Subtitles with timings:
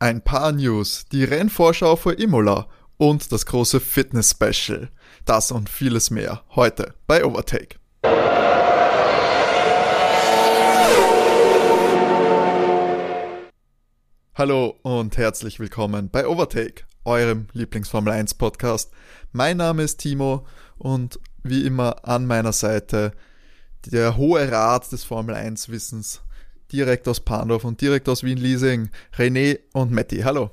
[0.00, 2.66] ein paar News, die Rennvorschau für Imola
[2.96, 4.88] und das große Fitness-Special.
[5.26, 7.76] Das und vieles mehr heute bei Overtake.
[14.34, 18.90] Hallo und herzlich willkommen bei Overtake, eurem Lieblingsformel 1 Podcast.
[19.32, 20.46] Mein Name ist Timo
[20.78, 23.12] und wie immer an meiner Seite
[23.84, 26.22] der hohe Rat des Formel 1 Wissens,
[26.72, 30.18] direkt aus Pandorf und direkt aus Wien Leasing, René und Matti.
[30.18, 30.50] Hallo.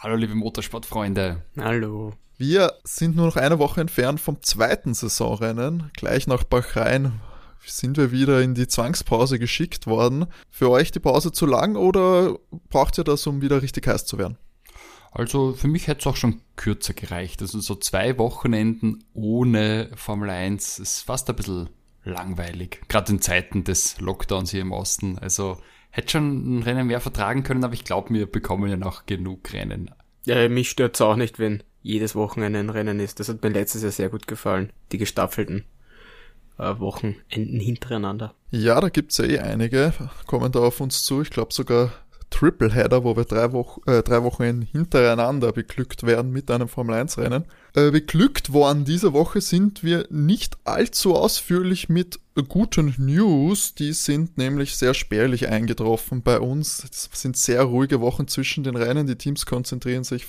[0.00, 1.42] Hallo liebe Motorsportfreunde.
[1.58, 2.12] Hallo.
[2.38, 5.90] Wir sind nur noch eine Woche entfernt vom zweiten Saisonrennen.
[5.96, 7.12] Gleich nach Bahrain
[7.64, 10.26] sind wir wieder in die Zwangspause geschickt worden.
[10.50, 12.38] Für euch die Pause zu lang oder
[12.68, 14.36] braucht ihr das, um wieder richtig heiß zu werden?
[15.12, 17.40] Also für mich hätte es auch schon kürzer gereicht.
[17.40, 21.70] Also so zwei Wochenenden ohne Formel 1 ist fast ein bisschen
[22.06, 22.80] langweilig.
[22.88, 25.18] Gerade in Zeiten des Lockdowns hier im Osten.
[25.18, 25.58] Also
[25.90, 29.52] hätte schon ein Rennen mehr vertragen können, aber ich glaube, wir bekommen ja noch genug
[29.52, 29.90] Rennen.
[30.24, 33.20] Ja, mich stört es auch nicht, wenn jedes Wochenende ein Rennen ist.
[33.20, 34.72] Das hat mir letztes Jahr sehr gut gefallen.
[34.92, 35.64] Die gestaffelten
[36.58, 38.34] äh, Wochenenden hintereinander.
[38.50, 39.92] Ja, da gibt's ja eh einige,
[40.26, 41.22] kommen da auf uns zu.
[41.22, 41.92] Ich glaube sogar
[42.30, 47.44] Tripleheader, wo wir drei, Wochen, äh, drei Wochen hintereinander beglückt werden mit einem Formel-1-Rennen.
[47.76, 53.74] Äh, beglückt worden diese Woche sind wir nicht allzu ausführlich mit guten News.
[53.74, 56.82] Die sind nämlich sehr spärlich eingetroffen bei uns.
[56.90, 59.06] Es sind sehr ruhige Wochen zwischen den Rennen.
[59.06, 60.26] Die Teams konzentrieren sich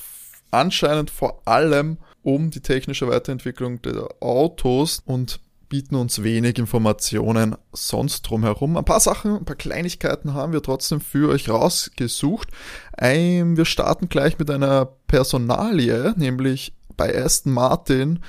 [0.51, 8.23] anscheinend vor allem um die technische Weiterentwicklung der Autos und bieten uns wenig Informationen sonst
[8.23, 8.75] drumherum.
[8.75, 12.49] Ein paar Sachen, ein paar Kleinigkeiten haben wir trotzdem für euch rausgesucht.
[12.99, 18.19] wir starten gleich mit einer Personalie, nämlich bei Aston Martin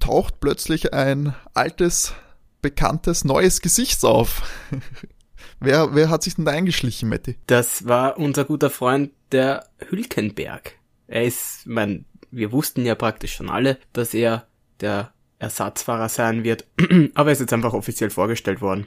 [0.00, 2.14] taucht plötzlich ein altes,
[2.62, 4.42] bekanntes, neues Gesicht auf.
[5.60, 7.36] wer, wer hat sich denn da eingeschlichen, Matti?
[7.46, 10.72] Das war unser guter Freund, der Hülkenberg.
[11.06, 14.46] Er ist, mein, wir wussten ja praktisch schon alle, dass er
[14.80, 16.66] der Ersatzfahrer sein wird,
[17.14, 18.86] aber er ist jetzt einfach offiziell vorgestellt worden.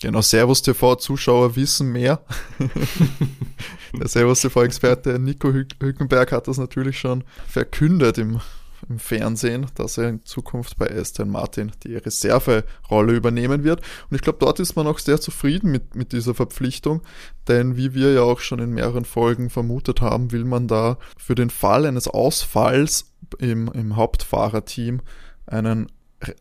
[0.00, 2.22] Genau, Servus TV-Zuschauer wissen mehr.
[3.98, 8.40] Der Servus TV-Experte Nico Hülkenberg hat das natürlich schon verkündet im,
[8.88, 13.82] im, Fernsehen, dass er in Zukunft bei Aston Martin die Reserverolle übernehmen wird.
[14.08, 17.02] Und ich glaube, dort ist man auch sehr zufrieden mit, mit dieser Verpflichtung,
[17.46, 21.34] denn wie wir ja auch schon in mehreren Folgen vermutet haben, will man da für
[21.34, 25.02] den Fall eines Ausfalls im, im Hauptfahrerteam
[25.44, 25.92] einen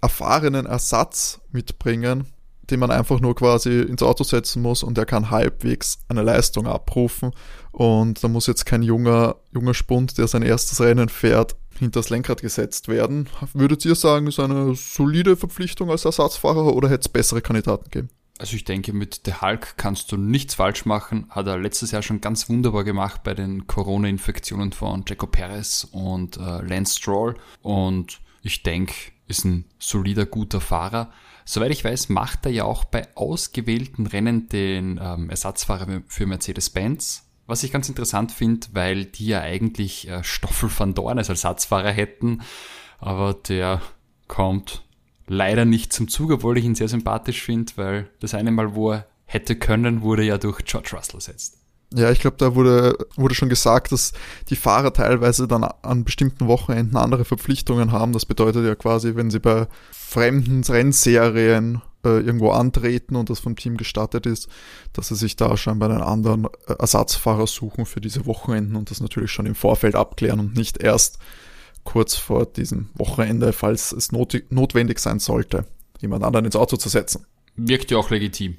[0.01, 2.25] erfahrenen Ersatz mitbringen,
[2.71, 6.67] den man einfach nur quasi ins Auto setzen muss und der kann halbwegs eine Leistung
[6.67, 7.31] abrufen.
[7.71, 12.09] Und da muss jetzt kein junger, junger Spund, der sein erstes Rennen fährt, hinter das
[12.09, 13.29] Lenkrad gesetzt werden.
[13.53, 18.09] Würdet ihr sagen, ist eine solide Verpflichtung als Ersatzfahrer oder hätte es bessere Kandidaten gegeben?
[18.39, 21.27] Also ich denke, mit der Hulk kannst du nichts falsch machen.
[21.29, 26.37] Hat er letztes Jahr schon ganz wunderbar gemacht bei den Corona-Infektionen von Jaco Perez und
[26.37, 27.35] äh, Lance Stroll.
[27.61, 28.93] Und ich denke,
[29.27, 31.11] ist ein solider, guter Fahrer.
[31.51, 37.25] Soweit ich weiß, macht er ja auch bei ausgewählten Rennen den ähm, Ersatzfahrer für Mercedes-Benz.
[37.47, 41.89] Was ich ganz interessant finde, weil die ja eigentlich äh, Stoffel van Dorn als Ersatzfahrer
[41.89, 42.43] hätten.
[42.99, 43.81] Aber der
[44.27, 44.83] kommt
[45.25, 48.91] leider nicht zum Zug, obwohl ich ihn sehr sympathisch finde, weil das eine Mal, wo
[48.91, 51.58] er hätte können, wurde ja durch George Russell ersetzt.
[51.93, 54.13] Ja, ich glaube, da wurde, wurde schon gesagt, dass
[54.49, 58.13] die Fahrer teilweise dann an bestimmten Wochenenden andere Verpflichtungen haben.
[58.13, 63.55] Das bedeutet ja quasi, wenn sie bei fremden Rennserien äh, irgendwo antreten und das vom
[63.55, 64.49] Team gestartet ist,
[64.93, 69.01] dass sie sich da scheinbar einen anderen äh, Ersatzfahrer suchen für diese Wochenenden und das
[69.01, 71.17] natürlich schon im Vorfeld abklären und nicht erst
[71.83, 75.65] kurz vor diesem Wochenende, falls es not notwendig sein sollte,
[75.99, 77.25] jemand anderen ins Auto zu setzen.
[77.55, 78.57] Wirkt ja auch legitim.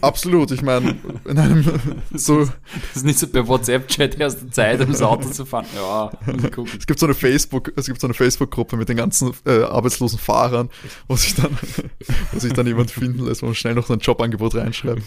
[0.00, 1.64] Absolut, ich meine, in einem
[2.12, 2.40] so.
[2.40, 5.66] Das ist nicht so per WhatsApp-Chat erst Zeit, um das Auto zu fahren.
[5.74, 6.10] Ja,
[6.76, 10.18] es gibt so eine Facebook, es gibt so eine Facebook-Gruppe mit den ganzen äh, arbeitslosen
[10.18, 10.70] Fahrern,
[11.06, 11.56] wo sich dann,
[12.32, 15.02] wo sich dann jemand finden lässt, wo man schnell noch ein Jobangebot reinschreibt,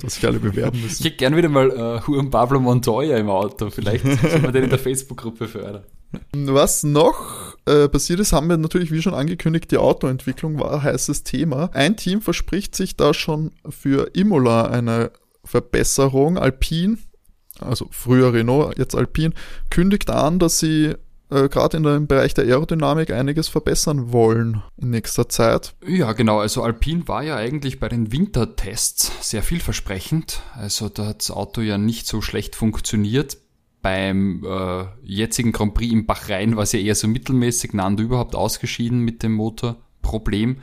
[0.00, 0.96] dass sich alle bewerben müssen.
[1.00, 3.70] Ich hätte gern wieder mal äh, Juan Pablo Montoya im Auto.
[3.70, 5.84] Vielleicht soll man den in der Facebook-Gruppe fördern.
[6.34, 10.82] Was noch äh, passiert ist, haben wir natürlich, wie schon angekündigt, die Autoentwicklung war ein
[10.82, 11.70] heißes Thema.
[11.72, 15.10] Ein Team verspricht sich da schon für Imola eine
[15.44, 16.38] Verbesserung.
[16.38, 16.98] Alpine,
[17.60, 19.34] also früher Renault, jetzt Alpine,
[19.70, 20.94] kündigt an, dass sie
[21.30, 25.74] äh, gerade in dem Bereich der Aerodynamik einiges verbessern wollen in nächster Zeit.
[25.84, 26.38] Ja, genau.
[26.38, 30.42] Also Alpine war ja eigentlich bei den Wintertests sehr vielversprechend.
[30.54, 33.38] Also da hat das Auto ja nicht so schlecht funktioniert
[33.86, 38.34] beim äh, jetzigen Grand Prix in Bahrain war es ja eher so mittelmäßig, Nando überhaupt
[38.34, 40.56] ausgeschieden mit dem Motorproblem.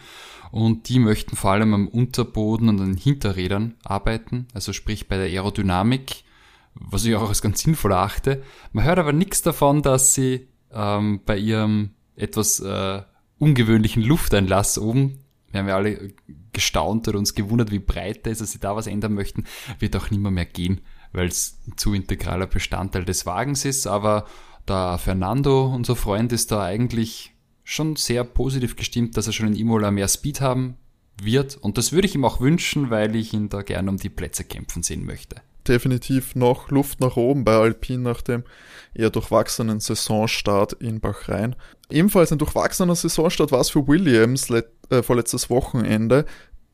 [0.52, 5.16] Und die möchten vor allem am Unterboden und an den Hinterrädern arbeiten, also sprich bei
[5.16, 6.26] der Aerodynamik.
[6.76, 8.44] was ich auch als ganz sinnvoll erachte.
[8.74, 13.04] Man hört aber nichts davon, dass sie ähm, bei ihrem etwas äh,
[13.40, 15.20] ungewöhnlichen Lufteinlass oben,
[15.52, 16.12] wir haben ja alle
[16.52, 19.46] gestaunt oder uns gewundert, wie breit der ist, dass sie da was ändern möchten,
[19.80, 20.82] wird auch nicht mehr, mehr gehen,
[21.14, 23.88] weil es zu integraler Bestandteil des Wagens ist.
[23.88, 24.26] Aber
[24.68, 27.34] der Fernando, unser Freund, ist da eigentlich
[27.64, 30.78] schon sehr positiv gestimmt, dass er schon in Imola mehr Speed haben
[31.22, 31.56] wird.
[31.58, 34.44] Und das würde ich ihm auch wünschen, weil ich ihn da gerne um die Plätze
[34.44, 35.38] kämpfen sehen möchte.
[35.68, 38.44] Definitiv noch Luft nach oben bei Alpine nach dem
[38.94, 41.56] eher durchwachsenen Saisonstart in Bachrhein.
[41.90, 46.26] Ebenfalls ein durchwachsener Saisonstart war es für Williams äh, vorletztes Wochenende.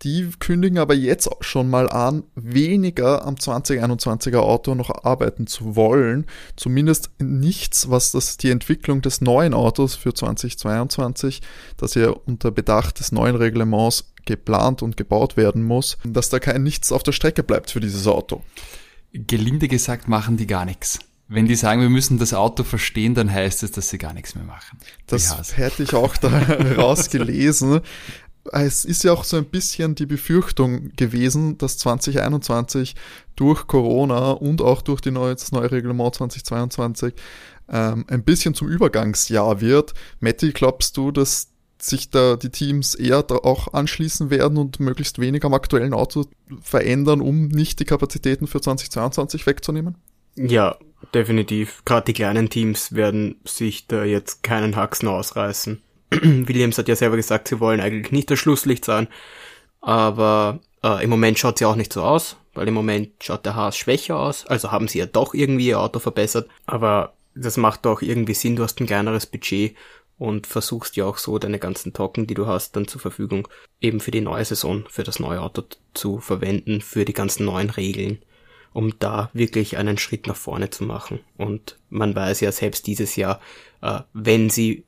[0.03, 6.25] Die kündigen aber jetzt schon mal an, weniger am 2021er Auto noch arbeiten zu wollen.
[6.55, 11.41] Zumindest nichts, was das, die Entwicklung des neuen Autos für 2022,
[11.75, 16.63] das ja unter Bedacht des neuen Reglements geplant und gebaut werden muss, dass da kein
[16.63, 18.41] nichts auf der Strecke bleibt für dieses Auto.
[19.11, 20.99] Gelinde gesagt machen die gar nichts.
[21.27, 24.33] Wenn die sagen, wir müssen das Auto verstehen, dann heißt es, dass sie gar nichts
[24.33, 24.79] mehr machen.
[25.05, 26.29] Das hätte ich auch da
[26.77, 27.81] rausgelesen
[28.51, 32.95] es ist ja auch so ein bisschen die Befürchtung gewesen, dass 2021
[33.35, 37.13] durch Corona und auch durch die neue, das neue Reglement 2022
[37.69, 39.93] ähm, ein bisschen zum Übergangsjahr wird.
[40.19, 41.49] Matti, glaubst du, dass
[41.81, 46.25] sich da die Teams eher auch anschließen werden und möglichst wenig am aktuellen Auto
[46.61, 49.95] verändern, um nicht die Kapazitäten für 2022 wegzunehmen?
[50.35, 50.77] Ja,
[51.13, 51.83] definitiv.
[51.85, 55.81] Gerade die kleinen Teams werden sich da jetzt keinen Haxen ausreißen.
[56.21, 59.07] Williams hat ja selber gesagt, sie wollen eigentlich nicht das Schlusslicht sein,
[59.81, 63.55] aber äh, im Moment schaut sie auch nicht so aus, weil im Moment schaut der
[63.55, 67.85] Haas schwächer aus, also haben sie ja doch irgendwie ihr Auto verbessert, aber das macht
[67.85, 69.75] doch irgendwie Sinn, du hast ein kleineres Budget
[70.19, 73.47] und versuchst ja auch so deine ganzen Token, die du hast, dann zur Verfügung
[73.79, 75.63] eben für die neue Saison, für das neue Auto
[75.93, 78.19] zu verwenden, für die ganzen neuen Regeln,
[78.73, 81.21] um da wirklich einen Schritt nach vorne zu machen.
[81.37, 83.39] Und man weiß ja selbst dieses Jahr,
[83.81, 84.83] äh, wenn sie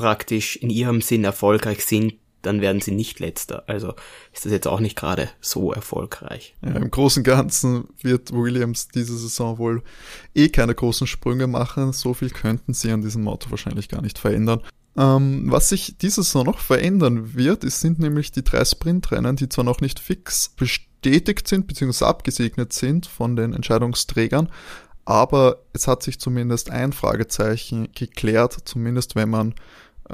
[0.00, 3.64] praktisch in ihrem Sinn erfolgreich sind, dann werden sie nicht letzter.
[3.66, 3.94] Also
[4.32, 6.54] ist das jetzt auch nicht gerade so erfolgreich.
[6.62, 9.82] Ja, Im Großen und Ganzen wird Williams diese Saison wohl
[10.34, 11.92] eh keine großen Sprünge machen.
[11.92, 14.62] So viel könnten sie an diesem Auto wahrscheinlich gar nicht verändern.
[14.96, 19.50] Ähm, was sich diese Saison noch verändern wird, es sind nämlich die drei Sprintrennen, die
[19.50, 22.06] zwar noch nicht fix bestätigt sind bzw.
[22.06, 24.50] abgesegnet sind von den Entscheidungsträgern,
[25.04, 29.54] aber es hat sich zumindest ein Fragezeichen geklärt, zumindest wenn man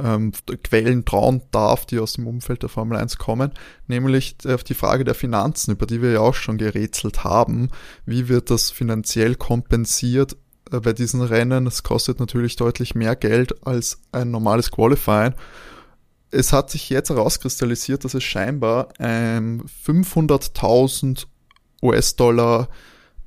[0.02, 0.32] ähm,
[0.62, 3.52] Quellen trauen darf, die aus dem Umfeld der Formel 1 kommen,
[3.87, 7.70] nämlich auf die Frage der Finanzen, über die wir ja auch schon gerätselt haben.
[8.04, 10.37] Wie wird das finanziell kompensiert
[10.70, 11.66] äh, bei diesen Rennen?
[11.66, 15.34] Es kostet natürlich deutlich mehr Geld als ein normales Qualifying.
[16.31, 21.26] Es hat sich jetzt herauskristallisiert, dass es scheinbar ähm, 500.000
[21.82, 22.69] US-Dollar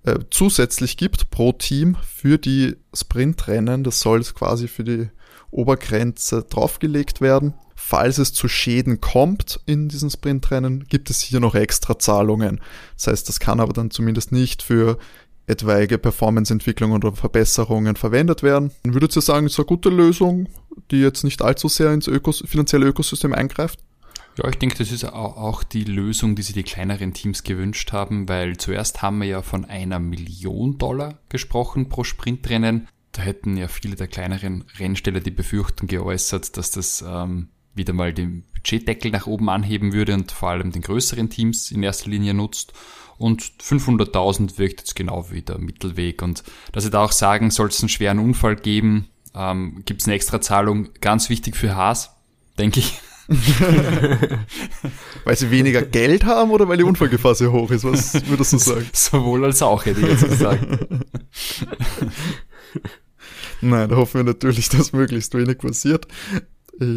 [0.04, 3.84] äh, zusätzlich gibt pro Team für die Sprintrennen.
[3.84, 5.10] Das soll quasi für die
[5.52, 7.54] Obergrenze draufgelegt werden.
[7.76, 12.62] Falls es zu Schäden kommt in diesen Sprintrennen, gibt es hier noch extra Zahlungen.
[12.96, 15.00] Das heißt, das kann aber dann zumindest nicht für
[15.48, 18.72] etwaige Performanceentwicklungen oder Verbesserungen verwendet werden.
[18.84, 20.48] Dann würdet ihr sagen, ist eine gute Lösung,
[20.92, 23.80] die jetzt nicht allzu sehr ins Ökos finanzielle Ökosystem eingreift?
[24.38, 28.30] Ja, ich denke, das ist auch die Lösung, die sich die kleineren Teams gewünscht haben,
[28.30, 32.88] weil zuerst haben wir ja von einer Million Dollar gesprochen pro Sprintrennen
[33.20, 38.14] da hätten ja viele der kleineren Rennsteller die Befürchtung geäußert, dass das ähm, wieder mal
[38.14, 42.34] den Budgetdeckel nach oben anheben würde und vor allem den größeren Teams in erster Linie
[42.34, 42.72] nutzt.
[43.18, 46.22] Und 500.000 wirkt jetzt genau wie der Mittelweg.
[46.22, 50.08] Und dass sie da auch sagen, soll es einen schweren Unfall geben, ähm, gibt es
[50.08, 50.88] eine Extrazahlung.
[51.02, 52.16] Ganz wichtig für Haas,
[52.58, 53.02] denke ich.
[55.26, 57.84] weil sie weniger Geld haben oder weil die Unfallgefahr sehr hoch ist?
[57.84, 58.90] Was würdest du sagen?
[58.94, 60.66] Sowohl als auch, hätte ich jetzt gesagt.
[63.62, 66.08] Nein, da hoffen wir natürlich, dass möglichst wenig passiert.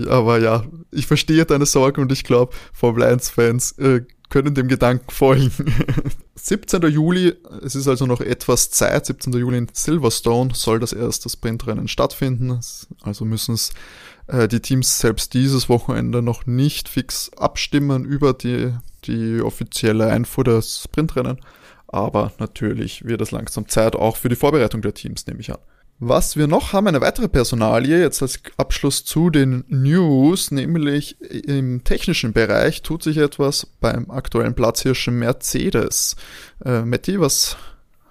[0.09, 5.11] Aber ja, ich verstehe deine Sorgen und ich glaube, Formel 1-Fans äh, können dem Gedanken
[5.11, 5.51] folgen.
[6.37, 6.83] 17.
[6.83, 9.33] Juli, es ist also noch etwas Zeit, 17.
[9.35, 12.61] Juli in Silverstone soll das erste Sprintrennen stattfinden.
[13.03, 13.73] Also müssen es
[14.29, 18.73] äh, die Teams selbst dieses Wochenende noch nicht fix abstimmen über die,
[19.05, 21.39] die offizielle Einfuhr des Sprintrennen.
[21.89, 25.59] Aber natürlich wird es langsam Zeit auch für die Vorbereitung der Teams, nehme ich an.
[26.05, 31.85] Was wir noch haben, eine weitere Personalie, jetzt als Abschluss zu den News, nämlich im
[31.85, 36.17] technischen Bereich tut sich etwas beim aktuellen Platzhirschen Mercedes.
[36.65, 37.57] Äh, Matti, was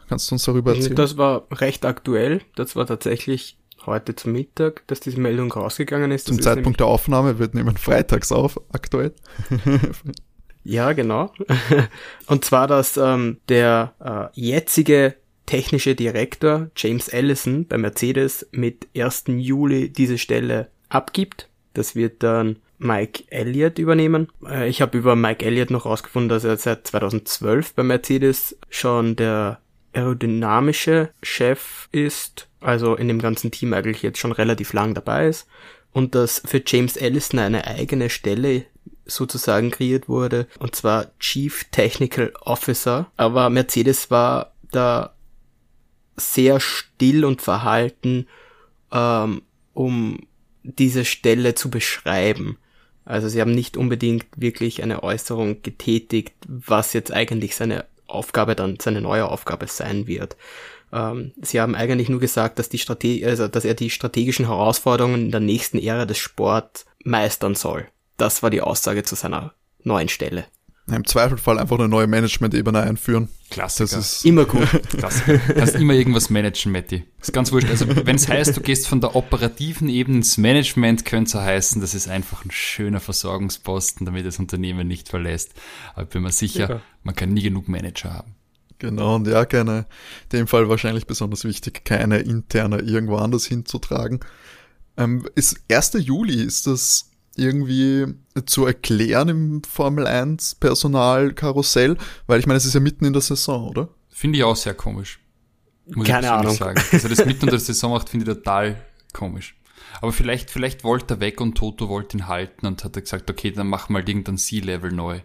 [0.08, 0.96] kannst du uns darüber erzählen?
[0.96, 2.40] Das war recht aktuell.
[2.56, 6.28] Das war tatsächlich heute zum Mittag, dass diese Meldung rausgegangen ist.
[6.28, 9.14] Zum das Zeitpunkt der Aufnahme wird nehmen freitags auf, aktuell.
[10.64, 11.34] ja, genau.
[12.28, 19.26] Und zwar, dass ähm, der äh, jetzige technische Direktor James Allison bei Mercedes mit 1.
[19.28, 21.50] Juli diese Stelle abgibt.
[21.74, 24.28] Das wird dann Mike Elliott übernehmen.
[24.46, 29.16] Äh, ich habe über Mike Elliott noch rausgefunden, dass er seit 2012 bei Mercedes schon
[29.16, 29.60] der
[29.94, 35.48] aerodynamische Chef ist, also in dem ganzen Team eigentlich jetzt schon relativ lang dabei ist
[35.92, 38.66] und dass für James Allison eine eigene Stelle
[39.06, 43.12] sozusagen kreiert wurde, und zwar Chief Technical Officer.
[43.18, 45.14] Aber Mercedes war da
[46.16, 48.28] sehr still und verhalten,
[48.92, 49.42] ähm,
[49.74, 50.20] um
[50.64, 52.58] diese Stelle zu beschreiben.
[53.06, 58.78] Also sie haben nicht unbedingt wirklich eine Äußerung getätigt, was jetzt eigentlich seine Aufgabe dann,
[58.80, 60.38] seine neue Aufgabe sein wird.
[60.94, 65.26] Ähm, sie haben eigentlich nur gesagt, dass die Strate also dass er die strategischen Herausforderungen
[65.26, 67.88] in der nächsten Ära des Sports meistern soll.
[68.18, 69.54] Das war die Aussage zu seiner
[69.84, 70.46] neuen Stelle.
[70.88, 73.30] Im Zweifelfall einfach eine neue Management-Ebene einführen.
[73.50, 73.96] Klassiker.
[73.96, 74.68] Das ist Immer gut.
[74.90, 75.38] Klassiker.
[75.54, 77.04] Kannst immer irgendwas managen, Matti.
[77.22, 77.70] Ist ganz wurscht.
[77.70, 81.80] Also wenn es heißt, du gehst von der operativen Ebene ins Management, könnte es heißen,
[81.82, 85.54] das ist einfach ein schöner Versorgungsposten, damit das Unternehmen nicht verlässt.
[85.94, 86.82] Aber ich bin mir sicher, Ja.
[87.04, 88.36] man kann nie genug Manager haben.
[88.80, 89.86] Genau, und ja, keine,
[90.32, 94.22] in dem Fall wahrscheinlich besonders wichtig, keine interne irgendwo anders hinzutragen.
[94.98, 95.94] Ähm, ist 1.
[96.00, 98.06] Juli, ist das irgendwie
[98.46, 101.98] zu erklären im Formel 1 Personalkarussell?
[102.28, 103.90] Weil ich meine, es ist ja mitten in der Saison, oder?
[104.10, 105.20] Finde ich auch sehr komisch.
[105.86, 106.56] Muss Keine ich Ahnung.
[106.56, 106.82] sagen.
[106.92, 108.82] Dass er das mitten unter der Saison macht, finde ich total
[109.14, 109.56] komisch.
[110.00, 113.30] Aber vielleicht, vielleicht wollte er weg und Toto wollte ihn halten und hat er gesagt,
[113.30, 115.22] okay, dann mach mal irgendein C-Level neu.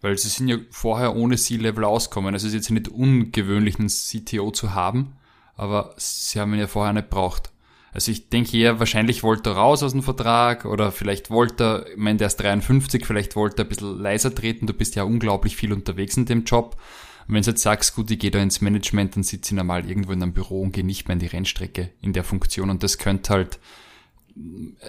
[0.00, 2.34] Weil sie sind ja vorher ohne C-Level auskommen.
[2.34, 5.16] Also es ist jetzt nicht ungewöhnlich, einen CTO zu haben,
[5.54, 7.52] aber sie haben ihn ja vorher nicht braucht.
[7.92, 11.90] Also ich denke eher, wahrscheinlich wollte er raus aus dem Vertrag oder vielleicht wollte er,
[11.90, 14.66] ich meine, der ist 53, vielleicht wollte er ein bisschen leiser treten.
[14.66, 16.76] Du bist ja unglaublich viel unterwegs in dem Job.
[17.28, 19.88] Und wenn du jetzt sagst, gut, ich gehe da ins Management, dann sitze ich normal
[19.88, 22.70] irgendwo in einem Büro und gehe nicht mehr in die Rennstrecke in der Funktion.
[22.70, 23.60] Und das könnte halt,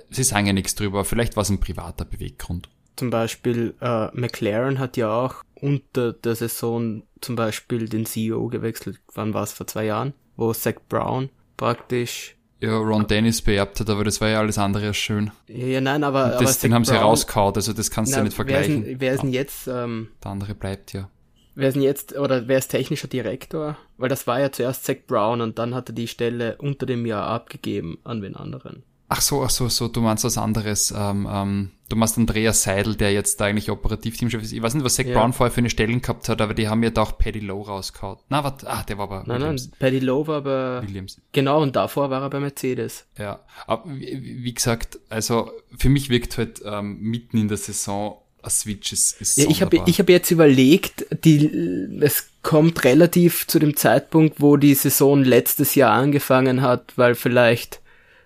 [0.10, 2.70] sie sagen ja nichts drüber, vielleicht war es ein privater Beweggrund.
[2.96, 9.00] Zum Beispiel äh, McLaren hat ja auch unter der Saison zum Beispiel den CEO gewechselt.
[9.14, 9.52] Wann war es?
[9.52, 10.14] Vor zwei Jahren?
[10.36, 14.88] Wo Zach Brown praktisch Ja, Ron Dennis beerbt hat, aber das war ja alles andere
[14.88, 15.32] als schön.
[15.48, 17.92] Ja, ja nein, aber, Und aber das, den Zach haben sie Brown- rausgehauen, also das
[17.92, 18.84] kannst du ja Na, nicht vergleichen.
[18.84, 21.10] Wer ist, denn, wer ist denn jetzt, ähm, Der andere bleibt ja.
[21.56, 23.78] wer ist denn jetzt, oder wer ist technischer Direktor?
[23.98, 27.06] Weil das war ja zuerst Zach Brown und dann hat er die Stelle unter dem
[27.06, 28.84] Jahr abgegeben an wen anderen.
[29.16, 30.92] Ach so, ach so, so, du meinst was anderes.
[30.98, 34.54] Ähm, ähm, du meinst Andreas Seidel, der jetzt eigentlich Operativteamchef ist.
[34.54, 35.20] Ich weiß nicht, was Zach Ja.
[35.20, 37.68] Brown vorher für eine Stellen gehabt hat, aber die haben ja da auch Paddy Lowe
[37.68, 38.18] rausgehauen.
[38.30, 39.70] Na, warte, ah, der war aber Nein, nein, Williams.
[39.78, 41.22] Paddy Lowe war bei, Williams.
[41.32, 43.06] genau, und davor war er bei Mercedes.
[43.20, 48.50] Ja, aber wie, gesagt, also für mich wirkt halt ähm, mitten in der Saison ein
[48.50, 53.60] Switch ist, ist Ja, ich habe ich hab jetzt überlegt, die, es kommt relativ zu
[53.60, 57.83] dem Zeitpunkt, wo die Saison letztes Jahr angefangen hat, weil vielleicht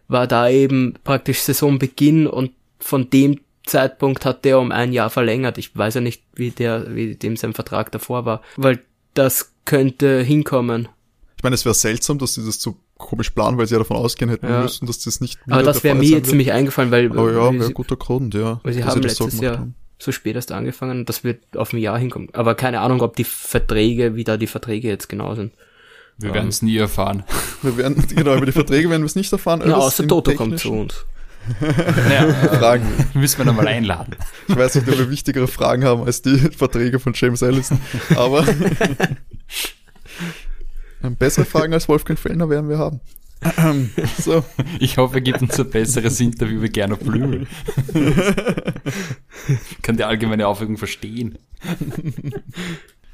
[0.08, 5.58] war da eben praktisch Saisonbeginn und von dem Zeitpunkt hat der um ein Jahr verlängert.
[5.58, 8.80] Ich weiß ja nicht, wie der, wie dem sein Vertrag davor war, weil
[9.14, 10.88] das könnte hinkommen.
[11.36, 13.98] Ich meine, es wäre seltsam, dass sie das so komisch planen, weil sie ja davon
[13.98, 14.62] ausgehen hätten Ja.
[14.62, 16.32] müssen, dass das nicht Aber das der wäre Fall mir sein jetzt wird.
[16.34, 18.60] nämlich eingefallen, weil, Aber ja, wäre ein sie, guter Grund, ja.
[18.64, 19.76] weil sie haben so letztes gemacht Jahr haben.
[20.00, 22.30] so spät erst angefangen das wird auf ein Jahr hinkommen.
[22.34, 25.52] Aber keine Ahnung, ob die Verträge, wie da die Verträge jetzt genau sind.
[26.20, 27.24] Wir werden es nie erfahren.
[27.62, 29.62] Wir werden, genau, über die Verträge werden wir es nicht erfahren.
[29.68, 31.06] Ja, außer Toto kommt zu uns.
[31.62, 32.86] Naja, Fragen.
[33.14, 34.18] müssen wir noch mal einladen.
[34.50, 37.80] Ich weiß nicht, ob wir wichtigere Fragen haben als die Verträge von James Allison,
[38.18, 38.46] aber
[41.18, 43.00] bessere Fragen als Wolfgang Fellner werden wir haben.
[44.20, 44.44] so,
[44.80, 47.48] Ich hoffe, er gibt uns ein besseres Interview wie Gernot Blümel.
[49.84, 51.38] Kann die allgemeine Aufregung verstehen.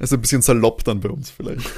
[0.00, 1.70] also ein bisschen salopp dann bei uns vielleicht.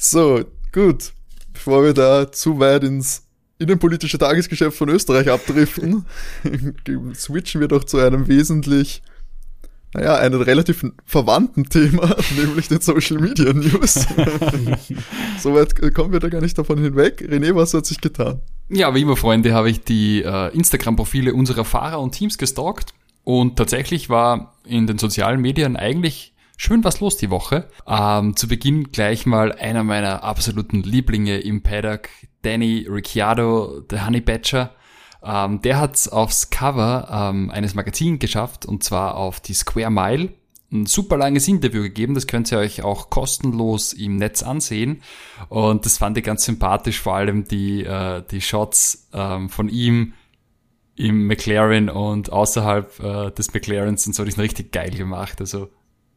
[0.00, 1.12] So, gut.
[1.52, 3.26] Bevor wir da zu weit ins
[3.58, 6.06] innenpolitische Tagesgeschäft von Österreich abdriften,
[7.14, 9.02] switchen wir doch zu einem wesentlich,
[9.92, 13.94] naja, einem relativ verwandten Thema, nämlich den Social Media News.
[15.38, 17.20] Soweit kommen wir da gar nicht davon hinweg.
[17.20, 18.40] René, was hat sich getan?
[18.70, 22.94] Ja, wie immer, Freunde, habe ich die äh, Instagram-Profile unserer Fahrer und Teams gestalkt.
[23.24, 26.29] Und tatsächlich war in den sozialen Medien eigentlich
[26.60, 27.68] schön was los die Woche.
[27.86, 32.10] Ähm, zu Beginn gleich mal einer meiner absoluten Lieblinge im Paddock,
[32.42, 34.74] Danny Ricciardo, der Honey Badger.
[35.22, 39.90] Ähm, der hat es aufs Cover ähm, eines Magazins geschafft, und zwar auf die Square
[39.90, 40.34] Mile.
[40.70, 45.02] Ein super langes Interview gegeben, das könnt ihr euch auch kostenlos im Netz ansehen.
[45.48, 50.12] Und das fand ich ganz sympathisch, vor allem die, äh, die Shots ähm, von ihm
[50.94, 55.40] im McLaren und außerhalb äh, des McLarens und so, die sind richtig geil gemacht.
[55.40, 55.70] Also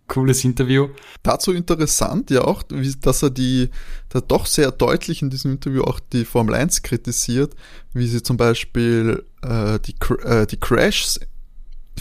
[0.07, 0.89] cooles Interview.
[1.23, 3.69] Dazu interessant ja auch, dass er die,
[4.09, 7.55] da doch sehr deutlich in diesem Interview auch die Formel 1 kritisiert,
[7.93, 11.19] wie sie zum Beispiel äh, die, äh, die Crashs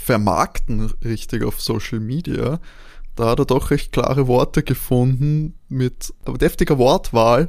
[0.00, 2.60] vermarkten richtig auf Social Media.
[3.14, 7.48] Da hat er doch recht klare Worte gefunden mit deftiger Wortwahl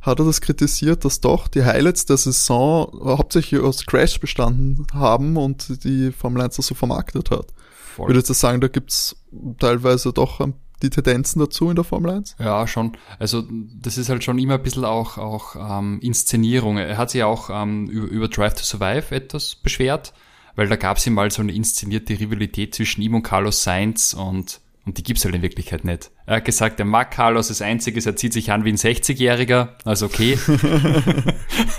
[0.00, 5.36] hat er das kritisiert, dass doch die Highlights der Saison hauptsächlich aus Crash bestanden haben
[5.36, 7.48] und die Formel 1 das so vermarktet hat.
[7.96, 8.08] Voll.
[8.08, 9.16] Würde ich sagen, da gibt's
[9.58, 10.40] teilweise doch
[10.82, 12.36] die Tendenzen dazu in der Formel 1?
[12.38, 12.96] Ja, schon.
[13.18, 16.78] Also das ist halt schon immer ein bisschen auch, auch ähm, Inszenierung.
[16.78, 20.12] Er hat sich auch ähm, über, über Drive to Survive etwas beschwert,
[20.56, 24.14] weil da gab es ihm mal so eine inszenierte Rivalität zwischen ihm und Carlos Sainz
[24.14, 26.10] und und die gibt's halt in Wirklichkeit nicht.
[26.24, 28.76] Er hat gesagt, der mag Carlos, das Einzige ist, er zieht sich an wie ein
[28.76, 30.38] 60-Jähriger, also okay.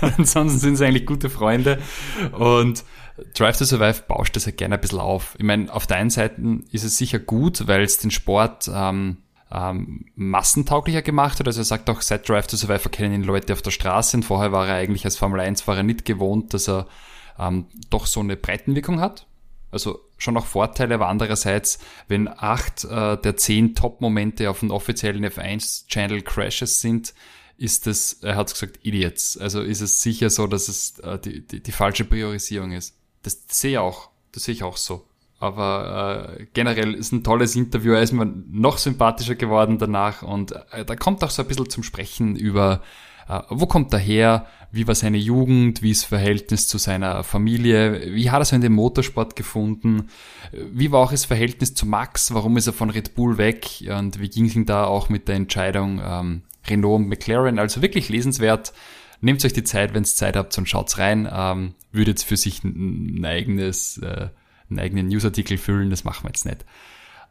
[0.16, 1.78] Ansonsten sind sie eigentlich gute Freunde.
[2.30, 2.84] Und
[3.34, 5.34] Drive to Survive bauscht das halt gerne ein bisschen auf.
[5.38, 9.18] Ich meine, auf der einen Seite ist es sicher gut, weil es den Sport ähm,
[9.52, 11.46] ähm, massentauglicher gemacht hat.
[11.46, 14.22] Also er sagt auch, seit Drive to Survive kennen ihn Leute auf der Straße und
[14.22, 16.86] vorher war er eigentlich als Formel 1 Fahrer nicht gewohnt, dass er
[17.38, 19.26] ähm, doch so eine Breitenwirkung hat.
[19.70, 21.78] Also schon auch Vorteile, aber andererseits,
[22.08, 27.14] wenn acht äh, der zehn Top-Momente auf dem offiziellen F1-Channel Crashes sind,
[27.56, 29.38] ist es, er hat gesagt, Idiots.
[29.38, 32.96] Also ist es sicher so, dass es äh, die, die, die falsche Priorisierung ist.
[33.22, 34.10] Das sehe ich auch.
[34.32, 35.06] Das sehe ich auch so.
[35.38, 37.92] Aber äh, generell ist ein tolles Interview.
[37.92, 41.68] Er ist mir noch sympathischer geworden danach und äh, da kommt auch so ein bisschen
[41.68, 42.82] zum Sprechen über,
[43.28, 48.14] äh, wo kommt er her, wie war seine Jugend, wie ist Verhältnis zu seiner Familie,
[48.14, 50.08] wie hat er so in den Motorsport gefunden,
[50.52, 54.20] wie war auch das Verhältnis zu Max, warum ist er von Red Bull weg und
[54.20, 57.58] wie ging es ihm da auch mit der Entscheidung ähm, Renault und McLaren.
[57.58, 58.72] Also wirklich lesenswert.
[59.22, 61.26] Nehmt euch die Zeit, wenn ihr Zeit habt und schaut's rein.
[61.32, 64.28] Ähm, würde jetzt für sich ein, eigenes, äh,
[64.68, 66.66] einen eigenen Newsartikel füllen, das machen wir jetzt nicht.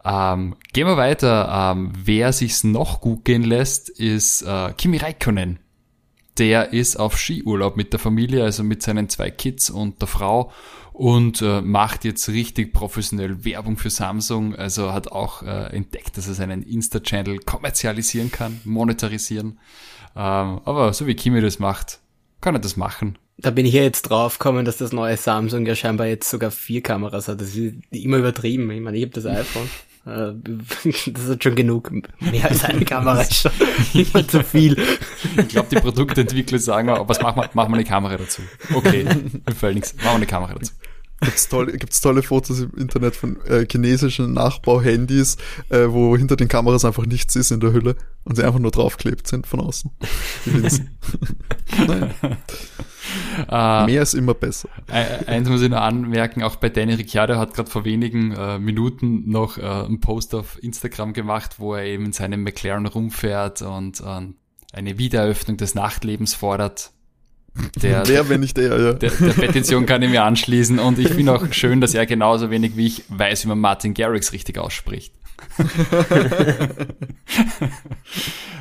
[0.03, 1.73] Ähm, gehen wir weiter.
[1.73, 5.59] Ähm, wer sich's noch gut gehen lässt, ist äh, Kimi Räikkönen
[6.37, 10.51] der ist auf Skiurlaub mit der Familie, also mit seinen zwei Kids und der Frau
[10.93, 14.55] und äh, macht jetzt richtig professionell Werbung für Samsung.
[14.55, 19.59] Also hat auch äh, entdeckt, dass er seinen Insta-Channel kommerzialisieren kann, monetarisieren.
[20.15, 21.99] Ähm, aber so wie Kimi das macht,
[22.41, 23.17] kann er das machen.
[23.37, 26.51] Da bin ich ja jetzt drauf gekommen, dass das neue Samsung ja scheinbar jetzt sogar
[26.51, 27.41] vier Kameras hat.
[27.41, 28.69] Das ist immer übertrieben.
[28.69, 29.69] Ich meine, ich habe das iPhone.
[30.03, 30.33] Äh,
[31.13, 31.91] das ist schon genug.
[32.19, 33.51] Mehr als eine Kamera ist schon
[33.93, 34.75] immer zu viel.
[35.37, 38.41] Ich glaube, die Produktentwickler sagen, was machen wir, machen wir eine Kamera dazu.
[38.73, 39.93] Okay, mir fällt nichts.
[39.97, 40.73] Machen wir eine Kamera dazu.
[41.21, 45.37] Gibt's tolle, gibt's tolle Fotos im Internet von äh, chinesischen Nachbauhandys,
[45.69, 48.71] äh, wo hinter den Kameras einfach nichts ist in der Hülle und sie einfach nur
[48.71, 49.91] draufklebt sind von außen.
[51.87, 52.09] naja.
[53.49, 54.69] Uh, Mehr ist immer besser.
[54.87, 59.29] Eins muss ich noch anmerken, auch bei Danny Ricciardo hat gerade vor wenigen äh, Minuten
[59.29, 64.01] noch äh, einen Post auf Instagram gemacht, wo er eben in seinem McLaren rumfährt und,
[64.01, 64.35] und
[64.73, 66.91] eine Wiedereröffnung des Nachtlebens fordert.
[67.81, 68.93] Der, Wer, wenn nicht er, ja.
[68.93, 72.49] Der, der Petition kann ich mir anschließen und ich finde auch schön, dass er genauso
[72.49, 75.13] wenig wie ich weiß, wie man Martin Garrix richtig ausspricht.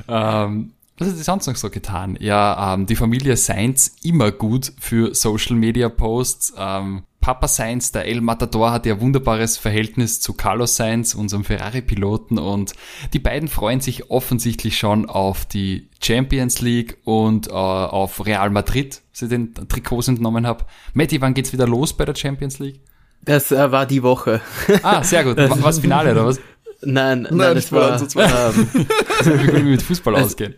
[0.09, 2.16] ähm, was hat sie sonst noch so getan?
[2.20, 6.54] Ja, ähm, die Familie Sainz immer gut für Social Media Posts.
[6.58, 12.38] Ähm, Papa Sainz, der El Matador, hat ja wunderbares Verhältnis zu Carlos Sainz, unserem Ferrari-Piloten,
[12.38, 12.72] und
[13.12, 19.00] die beiden freuen sich offensichtlich schon auf die Champions League und äh, auf Real Madrid,
[19.12, 20.64] ich den Trikots entnommen habe.
[20.94, 22.80] Matti, wann geht's wieder los bei der Champions League?
[23.22, 24.40] Das äh, war die Woche.
[24.82, 25.36] Ah, sehr gut.
[25.36, 26.40] Was Finale oder was?
[26.82, 28.68] Nein, nein, nein das war, ähm,
[29.24, 30.54] wie gut mit Fußball ausgehen.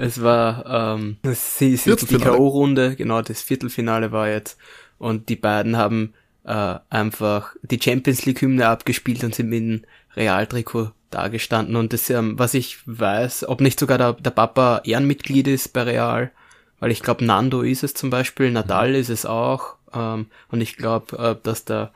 [0.00, 4.58] Es war ähm, sie sind die K.O.-Runde, genau, das Viertelfinale war jetzt.
[4.98, 9.84] Und die beiden haben äh, einfach die Champions League-Hymne abgespielt und sind mit dem
[10.16, 11.76] Realtrikot dagestanden.
[11.76, 15.82] Und das, ähm, was ich weiß, ob nicht sogar der, der Papa Ehrenmitglied ist bei
[15.82, 16.30] Real,
[16.80, 18.96] weil ich glaube, Nando ist es zum Beispiel, Nadal mhm.
[18.96, 19.76] ist es auch.
[19.92, 21.92] Ähm, und ich glaube, äh, dass der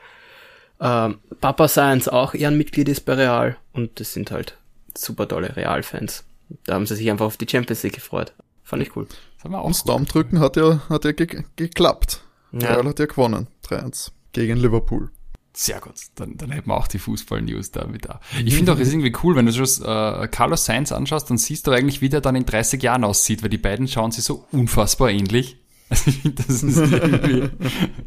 [0.78, 1.10] äh,
[1.40, 3.56] Papa Science auch Ehrenmitglied ist bei Real.
[3.72, 4.56] Und das sind halt
[4.96, 6.24] super tolle Real-Fans.
[6.64, 8.32] Da haben sie sich einfach auf die Champions League gefreut.
[8.62, 9.06] Fand ich cool.
[9.42, 12.22] Das auch Und Daumdrücken hat ja, hat ja ge geklappt.
[12.52, 12.74] Ja.
[12.74, 13.46] Real hat ja gewonnen.
[13.66, 15.10] 3-1 gegen Liverpool.
[15.54, 18.20] Sehr gut, dann, dann hätten wir auch die Fußball-News da mit da.
[18.44, 21.38] Ich finde auch, es ist irgendwie cool, wenn du das äh, Carlos Sainz anschaust, dann
[21.38, 24.22] siehst du eigentlich, wie der dann in 30 Jahren aussieht, weil die beiden schauen sich
[24.22, 25.56] so unfassbar ähnlich.
[25.90, 27.48] Also ich finde, das ist irgendwie,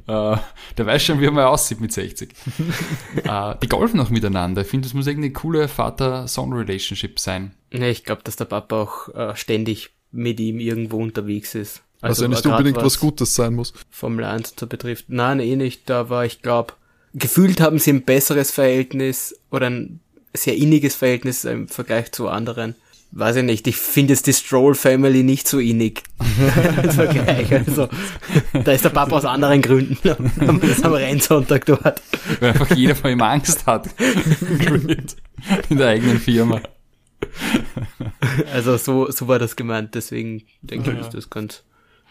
[0.06, 0.38] äh,
[0.77, 2.32] der weiß schon, wie er mal aussieht mit 60.
[3.23, 4.62] äh, die golfen noch miteinander.
[4.62, 7.56] Ich finde, das muss irgendwie eine coole Vater-Sohn-Relationship sein.
[7.71, 11.81] Ne, ich glaube, dass der Papa auch äh, ständig mit ihm irgendwo unterwegs ist.
[12.01, 13.73] Also, also nicht unbedingt was, was, Gutes sein muss.
[13.89, 15.05] Formel 1 zu betrifft.
[15.07, 15.89] Nein, eh nicht.
[15.89, 16.73] Da war, ich glaube,
[17.13, 19.99] gefühlt haben sie ein besseres Verhältnis oder ein
[20.34, 22.75] sehr inniges Verhältnis im Vergleich zu anderen.
[23.13, 26.03] Weiß ich nicht, ich finde jetzt die Stroll Family nicht so innig
[26.84, 27.53] im Vergleich.
[27.53, 27.89] Also,
[28.53, 32.01] da ist der Papa aus anderen Gründen am, am Rennsonntag dort.
[32.39, 33.89] Weil einfach jeder vor ihm Angst hat.
[35.69, 36.62] In der eigenen Firma.
[38.54, 41.63] Also so, so war das gemeint, deswegen denke ich, ist das ganz,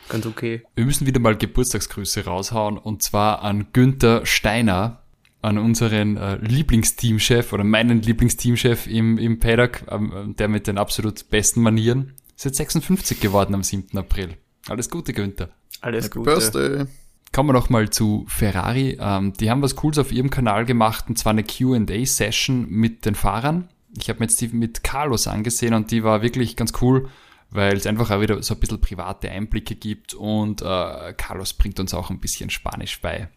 [0.09, 0.63] ganz okay.
[0.75, 5.03] Wir müssen wieder mal Geburtstagsgrüße raushauen und zwar an Günther Steiner,
[5.43, 11.31] an unseren äh, Lieblingsteamchef oder meinen Lieblingsteamchef im, im Paddock, ähm, der mit den absolut
[11.31, 12.13] besten Manieren.
[12.37, 13.97] Ist jetzt 56 geworden am 7.
[13.97, 14.37] April.
[14.69, 15.49] Alles Gute, Günther.
[15.81, 16.31] Alles Happy Gute.
[16.31, 16.85] Birthday.
[17.33, 18.99] Kommen wir noch mal zu Ferrari.
[19.01, 23.15] Ähm, die haben was Cooles auf ihrem Kanal gemacht und zwar eine Q&A-Session mit den
[23.15, 23.69] Fahrern.
[23.98, 27.09] Ich habe mir jetzt die mit Carlos angesehen und die war wirklich ganz cool,
[27.50, 31.81] weil es einfach auch wieder so ein bisschen private Einblicke gibt und äh, Carlos bringt
[31.81, 33.29] uns auch ein bisschen Spanisch bei.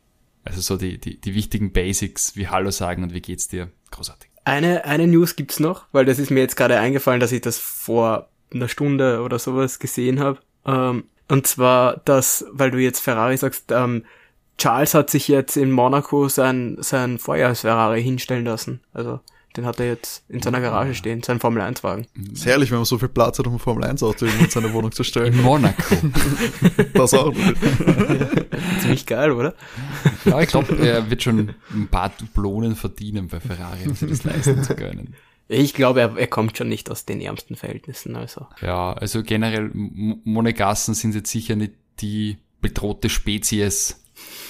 [0.46, 3.72] Also so die, die, die wichtigen Basics, wie Hallo sagen und wie geht's dir.
[3.92, 4.30] Großartig.
[4.46, 7.58] Eine, eine News gibt's noch, weil das ist mir jetzt gerade eingefallen, dass ich das
[7.58, 10.40] vor einer Stunde oder sowas gesehen habe.
[10.66, 14.04] Ähm, und zwar, dass, weil du jetzt Ferrari sagst, ähm,
[14.58, 18.82] Charles hat sich jetzt in Monaco sein, sein Vorjahres-Ferrari hinstellen lassen.
[18.94, 19.20] Also
[19.56, 22.08] den hat er jetzt in seiner Garage stehen, sein Formel-1-Wagen.
[22.34, 25.04] Ist herrlich, wenn man so viel Platz hat, um ein Formel-1-Auto in seine Wohnung zu
[25.04, 25.42] In stellen.
[25.42, 25.96] Monaco.
[26.94, 27.34] Das auch.
[28.82, 29.56] Ziemlich geil, oder?
[30.26, 34.24] ja, ich glaube, er wird schon ein paar Dublonen verdienen bei Ferrari, um sich das
[34.24, 35.16] leisten zu können.
[35.48, 38.48] Ich glaube, er, er kommt schon nicht aus den ärmsten Verhältnissen, also.
[38.62, 44.02] Ja, also generell, Monegassen sind jetzt sicher nicht die bedrohte Spezies,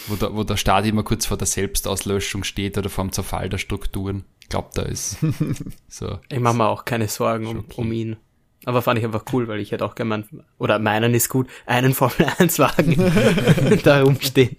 [0.07, 3.49] wo der, wo der Staat immer kurz vor der Selbstauslöschung steht oder vor dem Zerfall
[3.49, 4.23] der Strukturen.
[4.43, 5.17] Ich glaube, da ist
[5.87, 6.19] so.
[6.29, 8.17] Ich mache mir auch keine Sorgen um, um ihn.
[8.65, 10.27] Aber fand ich einfach cool, weil ich hätte auch gemeint,
[10.57, 14.57] oder meinen ist gut, einen Formel-1-Wagen da rumstehen.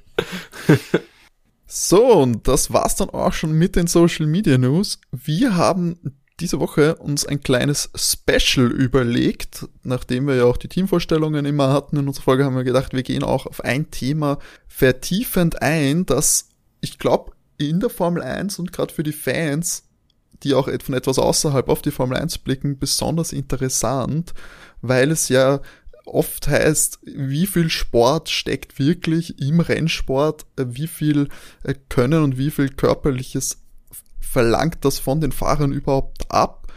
[1.66, 4.99] So, und das war's dann auch schon mit den Social Media News.
[5.12, 5.99] Wir haben
[6.40, 9.68] diese Woche uns ein kleines Special überlegt.
[9.83, 13.03] Nachdem wir ja auch die Teamvorstellungen immer hatten in unserer Folge, haben wir gedacht, wir
[13.03, 16.49] gehen auch auf ein Thema vertiefend ein, das
[16.81, 19.85] ich glaube in der Formel 1 und gerade für die Fans,
[20.43, 24.35] die auch von etwas außerhalb auf die Formel 1 blicken, besonders interessant,
[24.83, 25.61] weil es ja
[26.05, 31.29] oft heißt, wie viel Sport steckt wirklich im Rennsport, wie viel
[31.62, 33.59] äh, Können und wie viel körperliches
[34.21, 36.73] verlangt das von den Fahrern überhaupt ab.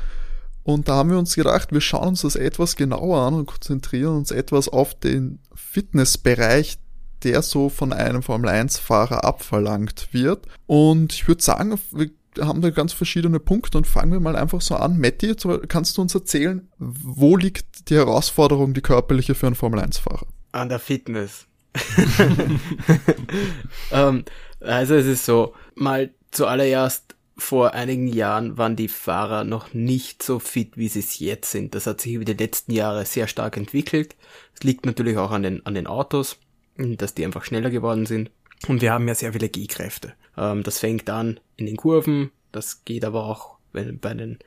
[0.64, 4.18] Und da haben wir uns gedacht, wir schauen uns das etwas genauer an und konzentrieren
[4.18, 6.78] uns etwas auf den Fitnessbereich,
[7.24, 10.46] der so von einem Formel 1 Fahrer abverlangt wird.
[10.66, 14.62] Und ich würde sagen, wir haben da ganz verschiedene Punkte und fangen wir mal einfach
[14.62, 15.00] so an.
[15.00, 15.36] Matti,
[15.68, 20.28] kannst du uns erzählen, wo liegt die Herausforderung, die körperliche für einen Formel 1 Fahrer?
[20.52, 21.48] An der Fitness.
[23.92, 24.26] ähm,
[24.60, 30.40] also es ist so, mal zuallererst vor einigen Jahren waren die Fahrer noch nicht so
[30.40, 31.76] fit, wie sie es jetzt sind.
[31.76, 34.16] Das hat sich über die letzten Jahre sehr stark entwickelt.
[34.56, 36.38] Es liegt natürlich auch an den, an den Autos,
[36.78, 38.32] dass die einfach schneller geworden sind.
[38.68, 40.14] Und wir haben ja sehr viele G-Kräfte.
[40.38, 44.40] Ähm, das fängt an in den Kurven, das geht aber auch, wenn, bei den,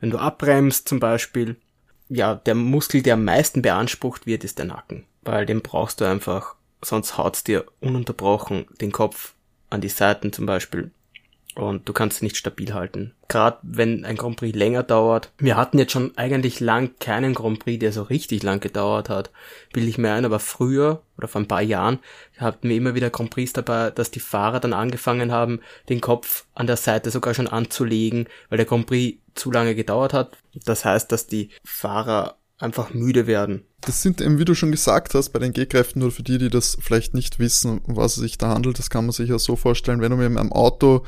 [0.00, 1.56] wenn du abbremst zum Beispiel.
[2.08, 5.04] Ja, der Muskel, der am meisten beansprucht wird, ist der Nacken.
[5.22, 9.34] Weil den brauchst du einfach, sonst haut's dir ununterbrochen den Kopf
[9.68, 10.90] an die Seiten zum Beispiel
[11.58, 13.14] und du kannst nicht stabil halten.
[13.26, 15.32] Gerade wenn ein Grand Prix länger dauert.
[15.38, 19.32] Wir hatten jetzt schon eigentlich lang keinen Grand Prix, der so richtig lang gedauert hat,
[19.72, 21.98] bilde ich mir ein, aber früher oder vor ein paar Jahren
[22.38, 26.44] hatten wir immer wieder Grand Prix dabei, dass die Fahrer dann angefangen haben, den Kopf
[26.54, 30.38] an der Seite sogar schon anzulegen, weil der Grand Prix zu lange gedauert hat.
[30.64, 33.64] Das heißt, dass die Fahrer einfach müde werden.
[33.80, 36.50] Das sind eben, wie du schon gesagt hast, bei den G-Kräften, nur für die, die
[36.50, 39.40] das vielleicht nicht wissen, um was es sich da handelt, das kann man sich ja
[39.40, 41.04] so vorstellen, wenn du mit einem Auto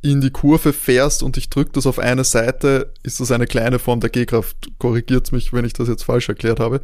[0.00, 3.78] in die Kurve fährst und ich drücke das auf eine Seite, ist das eine kleine
[3.78, 4.70] Form der G-Kraft.
[4.78, 6.80] Korrigiert mich, wenn ich das jetzt falsch erklärt habe.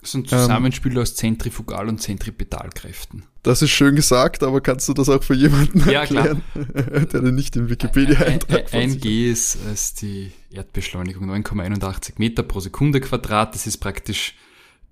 [0.00, 3.24] Das ist ein Zusammenspiel ähm, aus Zentrifugal- und Zentripetalkräften.
[3.42, 7.34] Das ist schön gesagt, aber kannst du das auch für jemanden ja, erklären, der den
[7.34, 8.74] nicht in Wikipedia ein, eintragt?
[8.74, 13.54] Ein, ein G ist, ist die Erdbeschleunigung 9,81 Meter pro Sekunde Quadrat.
[13.54, 14.34] Das ist praktisch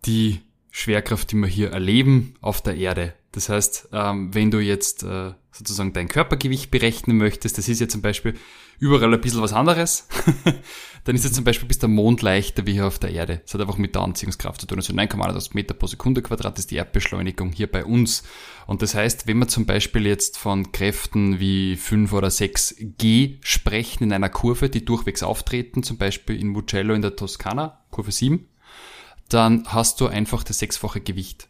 [0.06, 3.12] die Schwerkraft, die wir hier erleben auf der Erde.
[3.32, 7.88] Das heißt, ähm, wenn du jetzt äh, sozusagen dein Körpergewicht berechnen möchtest, das ist ja
[7.88, 8.34] zum Beispiel
[8.78, 10.06] überall ein bisschen was anderes,
[11.04, 13.40] dann ist es zum Beispiel bis der Mond leichter wie hier auf der Erde.
[13.44, 14.78] Das hat einfach mit der Anziehungskraft zu tun.
[14.78, 18.22] Also 9,8 Meter pro Sekunde Quadrat ist die Erdbeschleunigung hier bei uns.
[18.66, 23.38] Und das heißt, wenn wir zum Beispiel jetzt von Kräften wie 5 oder 6 G
[23.42, 28.12] sprechen in einer Kurve, die durchwegs auftreten, zum Beispiel in Mugello in der Toskana, Kurve
[28.12, 28.46] 7,
[29.28, 31.48] dann hast du einfach das sechsfache Gewicht.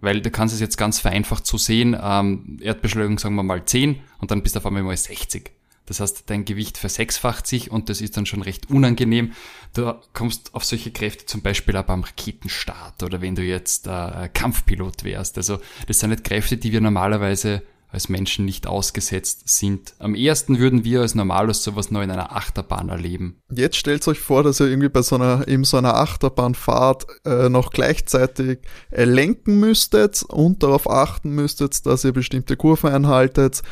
[0.00, 4.00] Weil du kannst es jetzt ganz vereinfacht so sehen, ähm, Erdbeschleunigung sagen wir mal 10
[4.18, 5.50] und dann bist du auf einmal mal 60.
[5.86, 9.32] Das heißt, dein Gewicht versechsfacht sich und das ist dann schon recht unangenehm.
[9.72, 14.28] Du kommst auf solche Kräfte zum Beispiel auch beim Raketenstart oder wenn du jetzt äh,
[14.34, 15.38] Kampfpilot wärst.
[15.38, 17.62] Also das sind nicht Kräfte, die wir normalerweise
[17.96, 19.94] als Menschen nicht ausgesetzt sind.
[19.98, 23.40] Am ersten würden wir als Normalos sowas neu in einer Achterbahn erleben.
[23.50, 27.48] Jetzt stellt euch vor, dass ihr irgendwie bei so einer, eben so einer Achterbahnfahrt äh,
[27.48, 28.58] noch gleichzeitig
[28.90, 33.62] äh, lenken müsstet und darauf achten müsstet, dass ihr bestimmte Kurven einhaltet,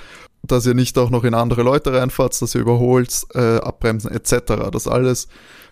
[0.43, 4.71] dass ihr nicht auch noch in andere Leute reinfahrt, dass ihr überholt, äh, abbremsen etc.
[4.73, 5.29] Das alles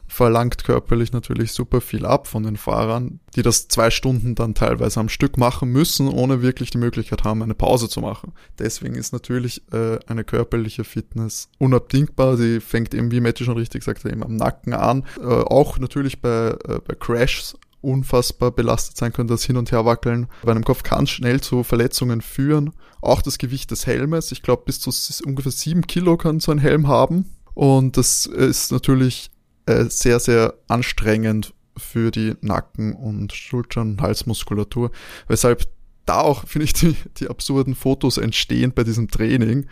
[0.06, 5.00] verlangt körperlich natürlich super viel ab von den Fahrern, die das zwei Stunden dann teilweise
[5.00, 8.32] am Stück machen müssen, ohne wirklich die Möglichkeit haben, eine Pause zu machen.
[8.58, 12.36] Deswegen ist natürlich äh, eine körperliche Fitness unabdingbar.
[12.36, 15.04] Sie fängt eben, wie Matti schon richtig sagte, eben am Nacken an.
[15.18, 20.28] Äh, auch natürlich bei, äh, bei Crashs unfassbar belastet sein können, das Hin- und Herwackeln
[20.42, 22.72] bei einem Kopf kann schnell zu Verletzungen führen.
[23.00, 24.90] Auch das Gewicht des Helmes, ich glaube bis zu
[25.24, 27.34] ungefähr sieben Kilo kann so ein Helm haben.
[27.54, 29.31] Und das ist natürlich
[29.66, 34.90] äh, sehr, sehr anstrengend für die Nacken- und Schultern- und Halsmuskulatur,
[35.28, 35.66] weshalb
[36.06, 39.66] da auch, finde ich, die, die absurden Fotos entstehen bei diesem Training.